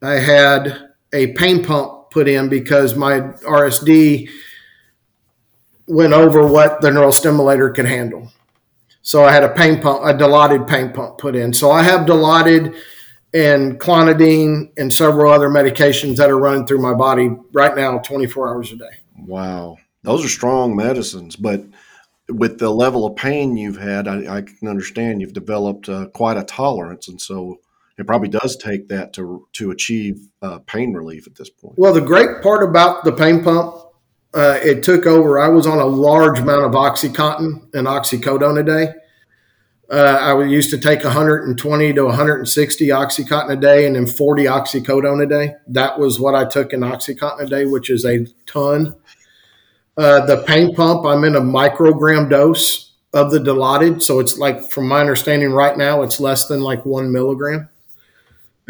I 0.00 0.12
had 0.12 0.90
a 1.12 1.32
pain 1.32 1.64
pump 1.64 2.12
put 2.12 2.28
in 2.28 2.48
because 2.48 2.94
my 2.94 3.20
RSD 3.20 4.28
went 5.90 6.12
over 6.12 6.46
what 6.46 6.80
the 6.80 6.90
neural 6.90 7.12
stimulator 7.12 7.68
could 7.70 7.86
handle. 7.86 8.30
So 9.02 9.24
I 9.24 9.32
had 9.32 9.42
a 9.42 9.48
pain 9.48 9.80
pump, 9.80 10.04
a 10.04 10.14
Dilaudid 10.14 10.68
pain 10.68 10.92
pump 10.92 11.18
put 11.18 11.34
in. 11.34 11.52
So 11.52 11.70
I 11.70 11.82
have 11.82 12.06
Dilaudid 12.06 12.76
and 13.34 13.78
clonidine 13.80 14.70
and 14.76 14.92
several 14.92 15.32
other 15.32 15.48
medications 15.48 16.16
that 16.16 16.30
are 16.30 16.38
running 16.38 16.66
through 16.66 16.80
my 16.80 16.94
body 16.94 17.30
right 17.52 17.74
now 17.76 17.98
24 17.98 18.48
hours 18.48 18.72
a 18.72 18.76
day. 18.76 18.90
Wow. 19.18 19.78
Those 20.02 20.24
are 20.24 20.28
strong 20.28 20.76
medicines, 20.76 21.36
but 21.36 21.64
with 22.28 22.58
the 22.58 22.70
level 22.70 23.04
of 23.04 23.16
pain 23.16 23.56
you've 23.56 23.78
had, 23.78 24.06
I, 24.06 24.36
I 24.36 24.42
can 24.42 24.68
understand 24.68 25.20
you've 25.20 25.32
developed 25.32 25.88
uh, 25.88 26.06
quite 26.06 26.36
a 26.36 26.44
tolerance. 26.44 27.08
And 27.08 27.20
so 27.20 27.58
it 27.98 28.06
probably 28.06 28.28
does 28.28 28.56
take 28.56 28.88
that 28.88 29.12
to, 29.14 29.46
to 29.54 29.72
achieve 29.72 30.28
uh, 30.40 30.60
pain 30.60 30.94
relief 30.94 31.26
at 31.26 31.34
this 31.34 31.50
point. 31.50 31.78
Well, 31.78 31.92
the 31.92 32.00
great 32.00 32.42
part 32.42 32.62
about 32.62 33.04
the 33.04 33.12
pain 33.12 33.42
pump 33.42 33.89
uh, 34.32 34.58
it 34.62 34.82
took 34.82 35.06
over. 35.06 35.38
I 35.38 35.48
was 35.48 35.66
on 35.66 35.78
a 35.78 35.86
large 35.86 36.38
amount 36.38 36.64
of 36.64 36.72
OxyContin 36.72 37.74
and 37.74 37.86
oxycodone 37.86 38.60
a 38.60 38.62
day. 38.62 38.92
Uh, 39.90 40.18
I 40.20 40.44
used 40.44 40.70
to 40.70 40.78
take 40.78 41.02
120 41.02 41.92
to 41.94 42.04
160 42.04 42.88
OxyContin 42.88 43.50
a 43.50 43.56
day 43.56 43.86
and 43.86 43.96
then 43.96 44.06
40 44.06 44.44
oxycodone 44.44 45.22
a 45.22 45.26
day. 45.26 45.54
That 45.66 45.98
was 45.98 46.20
what 46.20 46.36
I 46.36 46.44
took 46.44 46.72
in 46.72 46.80
OxyContin 46.80 47.40
a 47.40 47.46
day, 47.46 47.66
which 47.66 47.90
is 47.90 48.04
a 48.04 48.26
ton. 48.46 48.94
Uh, 49.96 50.24
the 50.26 50.44
pain 50.44 50.74
pump, 50.76 51.04
I'm 51.04 51.24
in 51.24 51.34
a 51.34 51.40
microgram 51.40 52.30
dose 52.30 52.92
of 53.12 53.32
the 53.32 53.40
Dilaudid. 53.40 54.00
So 54.00 54.20
it's 54.20 54.38
like, 54.38 54.70
from 54.70 54.86
my 54.86 55.00
understanding 55.00 55.50
right 55.50 55.76
now, 55.76 56.02
it's 56.02 56.20
less 56.20 56.46
than 56.46 56.60
like 56.60 56.86
one 56.86 57.12
milligram 57.12 57.68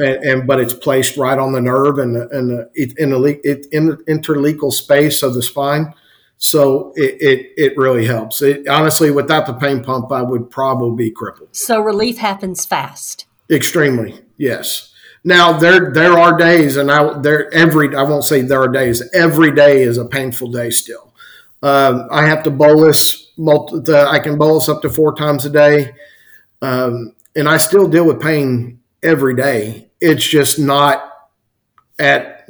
and, 0.00 0.24
and, 0.24 0.46
but 0.46 0.60
it's 0.60 0.74
placed 0.74 1.16
right 1.16 1.38
on 1.38 1.52
the 1.52 1.60
nerve 1.60 1.98
and 1.98 2.16
and 2.16 2.50
the, 2.50 2.70
in 2.98 3.10
the 3.10 3.68
in 3.72 3.86
the 3.86 3.96
intrathecal 4.08 4.72
space 4.72 5.22
of 5.22 5.34
the 5.34 5.42
spine. 5.42 5.94
So 6.42 6.94
it, 6.96 7.20
it, 7.20 7.52
it 7.58 7.76
really 7.76 8.06
helps. 8.06 8.40
It, 8.40 8.66
honestly, 8.66 9.10
without 9.10 9.46
the 9.46 9.52
pain 9.52 9.84
pump, 9.84 10.10
I 10.10 10.22
would 10.22 10.50
probably 10.50 11.08
be 11.08 11.10
crippled. 11.10 11.54
So 11.54 11.80
relief 11.80 12.16
happens 12.16 12.64
fast. 12.64 13.26
Extremely, 13.50 14.18
yes. 14.38 14.90
Now 15.22 15.52
there 15.52 15.92
there 15.92 16.18
are 16.18 16.38
days, 16.38 16.78
and 16.78 16.90
I 16.90 17.18
there 17.20 17.52
every 17.52 17.94
I 17.94 18.04
won't 18.04 18.24
say 18.24 18.40
there 18.40 18.62
are 18.62 18.72
days. 18.72 19.02
Every 19.12 19.52
day 19.54 19.82
is 19.82 19.98
a 19.98 20.06
painful 20.06 20.50
day 20.50 20.70
still. 20.70 21.12
Um, 21.62 22.08
I 22.10 22.26
have 22.26 22.42
to 22.44 22.50
bolus. 22.50 23.28
Multi, 23.36 23.80
the, 23.80 24.06
I 24.06 24.18
can 24.18 24.36
bolus 24.36 24.68
up 24.68 24.82
to 24.82 24.90
four 24.90 25.14
times 25.14 25.46
a 25.46 25.50
day, 25.50 25.94
um, 26.62 27.14
and 27.36 27.48
I 27.48 27.58
still 27.58 27.88
deal 27.88 28.06
with 28.06 28.20
pain 28.20 28.79
every 29.02 29.34
day. 29.34 29.90
It's 30.00 30.26
just 30.26 30.58
not 30.58 31.12
at 31.98 32.48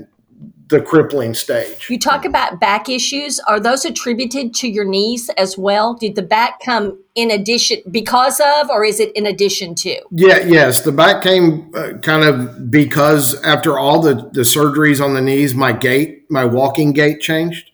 the 0.71 0.81
crippling 0.81 1.35
stage. 1.35 1.91
You 1.91 1.99
talk 1.99 2.25
about 2.25 2.61
back 2.61 2.89
issues. 2.89 3.41
Are 3.41 3.59
those 3.59 3.85
attributed 3.85 4.55
to 4.55 4.69
your 4.69 4.85
knees 4.85 5.29
as 5.31 5.59
well? 5.59 5.95
Did 5.95 6.15
the 6.15 6.23
back 6.23 6.61
come 6.65 7.03
in 7.17 7.31
addition 7.31 7.79
because 7.91 8.41
of, 8.41 8.71
or 8.71 8.85
is 8.85 9.01
it 9.01 9.11
in 9.17 9.27
addition 9.27 9.75
to? 9.77 10.01
Yeah, 10.13 10.39
yes. 10.39 10.81
The 10.81 10.93
back 10.93 11.23
came 11.23 11.73
uh, 11.75 11.95
kind 12.03 12.23
of 12.23 12.71
because 12.71 13.41
after 13.43 13.79
all 13.79 14.01
the, 14.01 14.15
the 14.33 14.43
surgeries 14.43 15.05
on 15.05 15.15
the 15.15 15.21
knees, 15.21 15.55
my 15.57 15.73
gait, 15.73 16.31
my 16.31 16.45
walking 16.45 16.93
gait 16.93 17.21
changed 17.21 17.73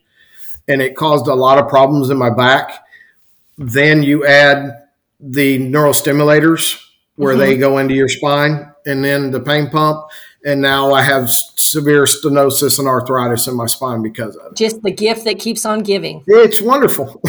and 0.67 0.81
it 0.81 0.97
caused 0.97 1.29
a 1.29 1.35
lot 1.35 1.59
of 1.59 1.69
problems 1.69 2.09
in 2.09 2.17
my 2.17 2.31
back. 2.31 2.83
Then 3.59 4.03
you 4.03 4.27
add 4.27 4.87
the 5.21 5.59
neurostimulators 5.59 6.83
where 7.17 7.35
mm-hmm. 7.35 7.41
they 7.41 7.57
go 7.57 7.79
into 7.79 7.95
your 7.95 8.09
spine 8.09 8.73
and 8.87 9.05
then 9.05 9.31
the 9.31 9.41
pain 9.41 9.69
pump 9.69 10.07
and 10.47 10.61
now 10.61 10.93
I 10.93 11.03
have 11.03 11.29
severe 11.29 12.05
stenosis 12.05 12.79
and 12.79 12.87
arthritis 12.87 13.49
in 13.49 13.57
my 13.57 13.67
spine 13.67 14.01
because 14.01 14.37
of 14.37 14.53
it. 14.53 14.57
Just 14.57 14.81
the 14.83 14.93
gift 14.93 15.25
that 15.25 15.41
keeps 15.41 15.67
on 15.67 15.83
giving. 15.83 16.23
It's 16.29 16.63
wonderful. 16.63 17.21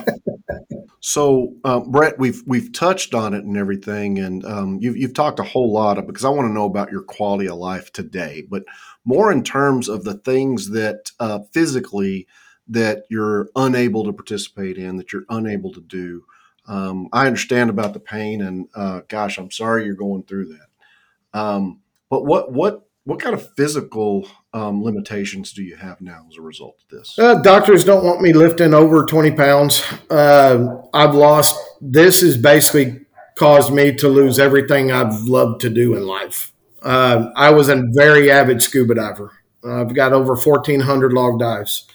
so, 1.00 1.52
uh, 1.64 1.80
Brett, 1.80 2.20
we've 2.20 2.40
we've 2.46 2.72
touched 2.72 3.14
on 3.14 3.34
it 3.34 3.44
and 3.44 3.56
everything, 3.56 4.20
and 4.20 4.44
um, 4.44 4.78
you've 4.80 4.96
you've 4.96 5.14
talked 5.14 5.40
a 5.40 5.44
whole 5.44 5.72
lot 5.72 5.98
of 5.98 6.06
because 6.06 6.24
I 6.24 6.28
want 6.28 6.48
to 6.48 6.52
know 6.52 6.66
about 6.66 6.92
your 6.92 7.02
quality 7.02 7.48
of 7.48 7.58
life 7.58 7.92
today, 7.92 8.44
but 8.48 8.62
more 9.04 9.32
in 9.32 9.42
terms 9.42 9.88
of 9.88 10.04
the 10.04 10.14
things 10.14 10.70
that 10.70 11.10
uh, 11.18 11.40
physically 11.50 12.28
that 12.68 13.06
you're 13.10 13.48
unable 13.56 14.04
to 14.04 14.12
participate 14.12 14.78
in, 14.78 14.98
that 14.98 15.12
you're 15.12 15.26
unable 15.30 15.72
to 15.72 15.80
do. 15.80 16.24
Um, 16.70 17.08
I 17.12 17.26
understand 17.26 17.68
about 17.68 17.94
the 17.94 18.00
pain, 18.00 18.40
and 18.42 18.68
uh, 18.76 19.00
gosh, 19.08 19.38
I'm 19.38 19.50
sorry 19.50 19.84
you're 19.84 19.94
going 19.94 20.22
through 20.22 20.46
that. 20.46 21.38
Um, 21.38 21.80
but 22.08 22.24
what 22.24 22.52
what 22.52 22.86
what 23.04 23.18
kind 23.18 23.34
of 23.34 23.54
physical 23.56 24.28
um, 24.54 24.82
limitations 24.84 25.52
do 25.52 25.64
you 25.64 25.74
have 25.74 26.00
now 26.00 26.24
as 26.30 26.36
a 26.36 26.42
result 26.42 26.80
of 26.82 26.96
this? 26.96 27.18
Uh, 27.18 27.34
doctors 27.34 27.82
don't 27.82 28.04
want 28.04 28.20
me 28.20 28.32
lifting 28.32 28.72
over 28.72 29.04
20 29.04 29.32
pounds. 29.32 29.82
Uh, 30.08 30.82
I've 30.94 31.14
lost, 31.14 31.56
this 31.80 32.20
has 32.20 32.36
basically 32.36 33.00
caused 33.36 33.72
me 33.72 33.94
to 33.96 34.08
lose 34.08 34.38
everything 34.38 34.92
I've 34.92 35.22
loved 35.22 35.60
to 35.62 35.70
do 35.70 35.96
in 35.96 36.06
life. 36.06 36.52
Uh, 36.82 37.30
I 37.34 37.50
was 37.50 37.68
a 37.68 37.82
very 37.94 38.30
avid 38.30 38.62
scuba 38.62 38.94
diver. 38.94 39.32
I've 39.64 39.94
got 39.94 40.12
over 40.12 40.34
1,400 40.34 41.12
log 41.12 41.40
dives. 41.40 41.86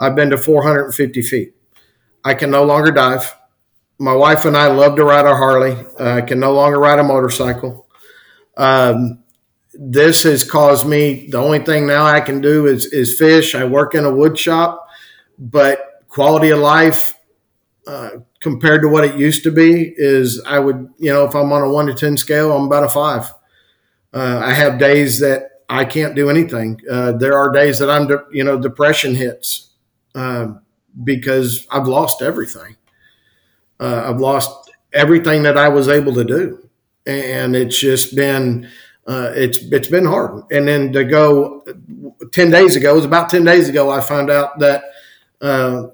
I've 0.00 0.16
been 0.16 0.30
to 0.30 0.38
450 0.38 1.22
feet. 1.22 1.54
I 2.24 2.34
can 2.34 2.50
no 2.50 2.64
longer 2.64 2.90
dive. 2.90 3.34
My 3.98 4.14
wife 4.14 4.44
and 4.44 4.56
I 4.56 4.66
love 4.66 4.96
to 4.96 5.04
ride 5.04 5.24
our 5.24 5.36
Harley. 5.36 5.76
I 5.98 6.20
can 6.20 6.38
no 6.38 6.52
longer 6.52 6.78
ride 6.78 6.98
a 6.98 7.04
motorcycle. 7.04 7.86
Um, 8.56 9.22
this 9.74 10.22
has 10.24 10.44
caused 10.44 10.86
me 10.86 11.28
the 11.30 11.38
only 11.38 11.60
thing 11.60 11.86
now 11.86 12.04
I 12.04 12.20
can 12.20 12.40
do 12.40 12.66
is 12.66 12.86
is 12.86 13.18
fish. 13.18 13.54
I 13.54 13.64
work 13.64 13.94
in 13.94 14.04
a 14.04 14.14
wood 14.14 14.38
shop, 14.38 14.88
but 15.38 16.02
quality 16.08 16.50
of 16.50 16.60
life 16.60 17.14
uh, 17.86 18.10
compared 18.40 18.82
to 18.82 18.88
what 18.88 19.04
it 19.04 19.16
used 19.16 19.44
to 19.44 19.50
be 19.50 19.94
is 19.96 20.42
I 20.46 20.58
would 20.58 20.88
you 20.98 21.12
know 21.12 21.24
if 21.24 21.34
I'm 21.34 21.52
on 21.52 21.62
a 21.62 21.70
one 21.70 21.86
to 21.86 21.94
ten 21.94 22.16
scale 22.16 22.52
I'm 22.52 22.66
about 22.66 22.84
a 22.84 22.88
five. 22.88 23.32
Uh, 24.12 24.40
I 24.42 24.54
have 24.54 24.78
days 24.78 25.20
that 25.20 25.62
I 25.68 25.84
can't 25.84 26.14
do 26.14 26.30
anything. 26.30 26.80
Uh, 26.90 27.12
there 27.12 27.36
are 27.36 27.50
days 27.50 27.78
that 27.80 27.90
I'm 27.90 28.06
de- 28.06 28.24
you 28.32 28.44
know 28.44 28.58
depression 28.58 29.14
hits 29.14 29.70
um, 30.14 30.62
because 31.04 31.66
I've 31.70 31.86
lost 31.88 32.22
everything. 32.22 32.76
Uh, 33.78 34.04
I've 34.06 34.20
lost 34.20 34.70
everything 34.92 35.42
that 35.42 35.58
I 35.58 35.68
was 35.68 35.88
able 35.88 36.14
to 36.14 36.24
do, 36.24 36.68
and 37.06 37.54
it's 37.54 37.78
just 37.78 38.16
been 38.16 38.68
uh, 39.06 39.32
it's 39.34 39.58
it's 39.58 39.88
been 39.88 40.06
hard. 40.06 40.44
And 40.50 40.66
then 40.66 40.92
to 40.92 41.04
go 41.04 41.64
ten 42.32 42.50
days 42.50 42.76
ago, 42.76 42.92
it 42.92 42.96
was 42.96 43.04
about 43.04 43.30
ten 43.30 43.44
days 43.44 43.68
ago, 43.68 43.90
I 43.90 44.00
found 44.00 44.30
out 44.30 44.58
that 44.58 44.84
uh, 45.40 45.88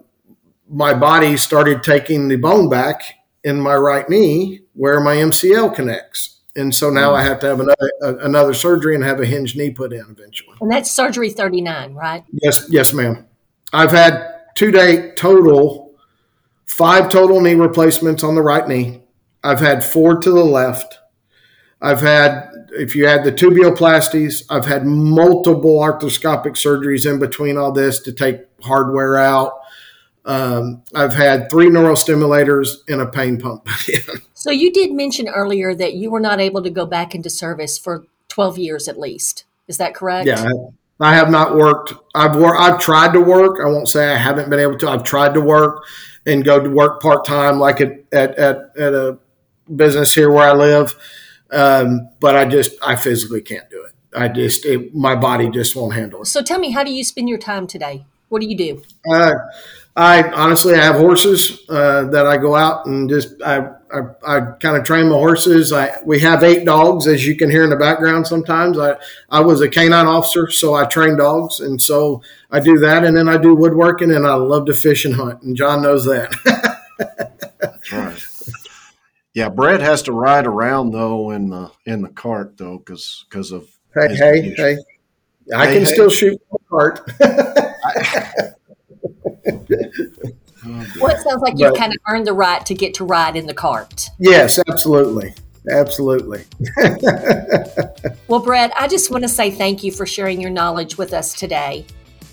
my 0.68 0.94
body 0.94 1.36
started 1.36 1.82
taking 1.82 2.28
the 2.28 2.36
bone 2.36 2.68
back 2.68 3.02
in 3.44 3.60
my 3.60 3.74
right 3.74 4.08
knee 4.08 4.60
where 4.74 5.00
my 5.00 5.16
MCL 5.16 5.74
connects. 5.74 6.40
And 6.54 6.74
so 6.74 6.90
now. 6.90 7.14
I 7.14 7.22
have 7.22 7.40
to 7.40 7.46
have 7.46 7.60
another 7.60 7.92
uh, 8.02 8.18
another 8.18 8.52
surgery 8.52 8.94
and 8.94 9.02
have 9.02 9.20
a 9.20 9.26
hinged 9.26 9.56
knee 9.56 9.70
put 9.70 9.92
in 9.92 10.04
eventually. 10.10 10.56
And 10.60 10.70
that's 10.70 10.90
surgery 10.90 11.30
39, 11.30 11.94
right? 11.94 12.24
Yes, 12.30 12.66
yes, 12.68 12.92
ma'am. 12.92 13.26
I've 13.72 13.90
had 13.90 14.40
two 14.54 14.70
day 14.70 15.12
total, 15.14 15.81
five 16.66 17.08
total 17.08 17.40
knee 17.40 17.54
replacements 17.54 18.22
on 18.24 18.34
the 18.34 18.42
right 18.42 18.66
knee. 18.66 19.02
I've 19.44 19.60
had 19.60 19.84
four 19.84 20.18
to 20.18 20.30
the 20.30 20.44
left. 20.44 20.98
I've 21.80 22.00
had 22.00 22.48
if 22.74 22.96
you 22.96 23.06
add 23.06 23.24
the 23.24 23.32
tibioplasties, 23.32 24.44
I've 24.48 24.64
had 24.64 24.86
multiple 24.86 25.80
arthroscopic 25.80 26.52
surgeries 26.52 27.10
in 27.10 27.18
between 27.18 27.56
all 27.56 27.72
this 27.72 28.00
to 28.00 28.12
take 28.12 28.40
hardware 28.62 29.16
out. 29.16 29.60
Um, 30.24 30.82
I've 30.94 31.14
had 31.14 31.50
three 31.50 31.66
neurostimulators 31.66 32.76
and 32.88 33.00
a 33.00 33.06
pain 33.06 33.38
pump. 33.38 33.68
so 34.34 34.50
you 34.50 34.72
did 34.72 34.92
mention 34.92 35.28
earlier 35.28 35.74
that 35.74 35.94
you 35.94 36.10
were 36.10 36.20
not 36.20 36.40
able 36.40 36.62
to 36.62 36.70
go 36.70 36.86
back 36.86 37.14
into 37.14 37.28
service 37.28 37.76
for 37.76 38.06
12 38.28 38.58
years 38.58 38.88
at 38.88 38.98
least. 38.98 39.44
Is 39.66 39.78
that 39.78 39.94
correct? 39.94 40.26
Yeah, 40.26 40.48
I, 41.00 41.08
I 41.10 41.14
have 41.14 41.30
not 41.30 41.56
worked. 41.56 41.94
I've 42.14 42.36
worked. 42.36 42.60
I've 42.60 42.80
tried 42.80 43.12
to 43.14 43.20
work. 43.20 43.58
I 43.60 43.66
won't 43.68 43.88
say 43.88 44.12
I 44.12 44.16
haven't 44.16 44.48
been 44.48 44.60
able 44.60 44.78
to. 44.78 44.88
I've 44.88 45.04
tried 45.04 45.34
to 45.34 45.40
work 45.40 45.84
and 46.26 46.44
go 46.44 46.60
to 46.60 46.70
work 46.70 47.02
part 47.02 47.24
time, 47.24 47.58
like 47.58 47.80
at, 47.80 47.92
at 48.12 48.38
at 48.38 48.56
at 48.76 48.94
a 48.94 49.18
business 49.74 50.14
here 50.14 50.30
where 50.30 50.48
I 50.48 50.52
live 50.52 50.94
um, 51.52 52.08
but 52.18 52.34
I 52.34 52.46
just, 52.46 52.72
I 52.82 52.96
physically 52.96 53.42
can't 53.42 53.68
do 53.70 53.84
it. 53.84 53.92
I 54.16 54.28
just, 54.28 54.64
it, 54.64 54.94
my 54.94 55.14
body 55.14 55.50
just 55.50 55.76
won't 55.76 55.94
handle 55.94 56.22
it. 56.22 56.26
So 56.26 56.42
tell 56.42 56.58
me, 56.58 56.70
how 56.70 56.82
do 56.82 56.90
you 56.90 57.04
spend 57.04 57.28
your 57.28 57.38
time 57.38 57.66
today? 57.66 58.06
What 58.30 58.40
do 58.40 58.48
you 58.48 58.56
do? 58.56 58.82
Uh, 59.10 59.34
I 59.94 60.22
honestly, 60.30 60.74
I 60.74 60.82
have 60.84 60.96
horses 60.96 61.64
uh, 61.68 62.04
that 62.04 62.26
I 62.26 62.38
go 62.38 62.54
out 62.54 62.86
and 62.86 63.10
just 63.10 63.42
I 63.42 63.72
I, 63.92 64.00
I 64.26 64.40
kind 64.58 64.76
of 64.76 64.84
train 64.84 65.08
my 65.08 65.16
horses. 65.16 65.72
I 65.72 66.00
we 66.04 66.20
have 66.20 66.42
eight 66.42 66.64
dogs, 66.64 67.06
as 67.06 67.26
you 67.26 67.36
can 67.36 67.50
hear 67.50 67.62
in 67.64 67.70
the 67.70 67.76
background. 67.76 68.26
Sometimes 68.26 68.78
I 68.78 68.96
I 69.28 69.40
was 69.40 69.60
a 69.60 69.68
canine 69.68 70.06
officer, 70.06 70.50
so 70.50 70.74
I 70.74 70.86
train 70.86 71.18
dogs, 71.18 71.60
and 71.60 71.80
so 71.80 72.22
I 72.50 72.60
do 72.60 72.78
that, 72.78 73.04
and 73.04 73.14
then 73.14 73.28
I 73.28 73.36
do 73.36 73.54
woodworking, 73.54 74.10
and 74.10 74.26
I 74.26 74.34
love 74.34 74.64
to 74.66 74.74
fish 74.74 75.04
and 75.04 75.14
hunt, 75.14 75.42
and 75.42 75.56
John 75.56 75.82
knows 75.82 76.04
that. 76.06 76.32
Right. 77.92 78.22
Yeah, 79.34 79.48
Brett 79.48 79.80
has 79.80 80.02
to 80.02 80.12
ride 80.12 80.46
around 80.46 80.92
though 80.92 81.30
in 81.30 81.50
the 81.50 81.70
in 81.84 82.02
the 82.02 82.08
cart 82.08 82.56
though 82.56 82.78
because 82.78 83.24
because 83.28 83.50
of 83.50 83.68
hey 83.94 84.14
hey 84.14 84.54
hey. 84.56 84.76
I 85.54 85.66
hey, 85.66 85.72
can 85.74 85.84
hey. 85.84 85.92
still 85.92 86.08
shoot 86.08 86.40
the 86.50 86.58
cart. 86.70 87.10
Well, 90.64 91.10
it 91.10 91.20
sounds 91.20 91.42
like 91.42 91.54
you've 91.58 91.76
kind 91.76 91.92
of 91.92 91.98
earned 92.08 92.26
the 92.26 92.32
right 92.32 92.64
to 92.66 92.74
get 92.74 92.94
to 92.94 93.04
ride 93.04 93.36
in 93.36 93.46
the 93.46 93.54
cart. 93.54 94.08
Yes, 94.18 94.58
absolutely. 94.68 95.34
Absolutely. 95.70 96.44
well, 98.28 98.40
Brett, 98.40 98.72
I 98.76 98.88
just 98.88 99.10
want 99.10 99.22
to 99.22 99.28
say 99.28 99.50
thank 99.50 99.84
you 99.84 99.92
for 99.92 100.06
sharing 100.06 100.40
your 100.40 100.50
knowledge 100.50 100.98
with 100.98 101.12
us 101.12 101.34
today. 101.34 101.86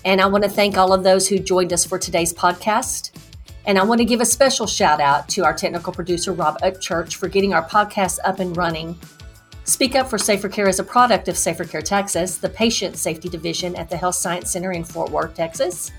And 0.04 0.20
I 0.20 0.26
want 0.26 0.44
to 0.44 0.50
thank 0.50 0.76
all 0.76 0.92
of 0.92 1.04
those 1.04 1.28
who 1.28 1.38
joined 1.38 1.72
us 1.72 1.84
for 1.84 1.98
today's 1.98 2.32
podcast. 2.32 3.12
And 3.66 3.78
I 3.78 3.84
want 3.84 4.00
to 4.00 4.04
give 4.04 4.20
a 4.20 4.26
special 4.26 4.66
shout 4.66 5.00
out 5.00 5.28
to 5.30 5.44
our 5.44 5.54
technical 5.54 5.92
producer, 5.92 6.32
Rob 6.32 6.58
Upchurch, 6.60 7.14
for 7.14 7.28
getting 7.28 7.52
our 7.52 7.66
podcast 7.68 8.18
up 8.24 8.40
and 8.40 8.56
running. 8.56 8.98
Speak 9.64 9.94
Up 9.94 10.08
for 10.08 10.18
Safer 10.18 10.48
Care 10.48 10.68
is 10.68 10.80
a 10.80 10.84
product 10.84 11.28
of 11.28 11.36
Safer 11.36 11.64
Care 11.64 11.82
Texas, 11.82 12.38
the 12.38 12.48
patient 12.48 12.96
safety 12.96 13.28
division 13.28 13.76
at 13.76 13.88
the 13.88 13.96
Health 13.96 14.16
Science 14.16 14.50
Center 14.50 14.72
in 14.72 14.82
Fort 14.82 15.10
Worth, 15.10 15.34
Texas. 15.34 15.92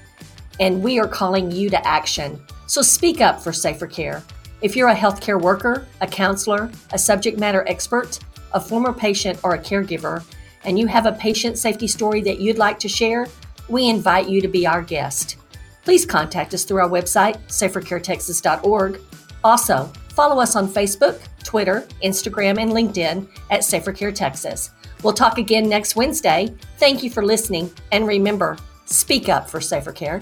And 0.59 0.83
we 0.83 0.99
are 0.99 1.07
calling 1.07 1.51
you 1.51 1.69
to 1.69 1.87
action. 1.87 2.41
So 2.67 2.81
speak 2.81 3.21
up 3.21 3.41
for 3.41 3.51
safer 3.51 3.87
care. 3.87 4.23
If 4.61 4.75
you're 4.75 4.89
a 4.89 4.95
healthcare 4.95 5.41
worker, 5.41 5.87
a 6.01 6.07
counselor, 6.07 6.71
a 6.91 6.99
subject 6.99 7.39
matter 7.39 7.67
expert, 7.67 8.19
a 8.53 8.59
former 8.59 8.93
patient, 8.93 9.39
or 9.43 9.55
a 9.55 9.59
caregiver, 9.59 10.23
and 10.63 10.77
you 10.77 10.85
have 10.87 11.05
a 11.05 11.13
patient 11.13 11.57
safety 11.57 11.87
story 11.87 12.21
that 12.21 12.39
you'd 12.39 12.57
like 12.57 12.77
to 12.79 12.89
share, 12.89 13.27
we 13.69 13.89
invite 13.89 14.29
you 14.29 14.41
to 14.41 14.47
be 14.47 14.67
our 14.67 14.81
guest 14.81 15.37
please 15.83 16.05
contact 16.05 16.53
us 16.53 16.63
through 16.63 16.79
our 16.79 16.89
website, 16.89 17.37
safercaretexas.org. 17.47 18.99
Also, 19.43 19.91
follow 20.13 20.39
us 20.39 20.55
on 20.55 20.67
Facebook, 20.67 21.19
Twitter, 21.43 21.87
Instagram, 22.03 22.61
and 22.61 22.71
LinkedIn 22.71 23.27
at 23.49 23.63
Safer 23.63 23.91
Care 23.91 24.11
Texas. 24.11 24.71
We'll 25.03 25.13
talk 25.13 25.37
again 25.39 25.67
next 25.67 25.95
Wednesday. 25.95 26.53
Thank 26.77 27.01
you 27.03 27.09
for 27.09 27.25
listening, 27.25 27.71
and 27.91 28.07
remember, 28.07 28.57
speak 28.91 29.29
up 29.29 29.49
for 29.49 29.61
safer 29.61 29.91
care. 29.91 30.21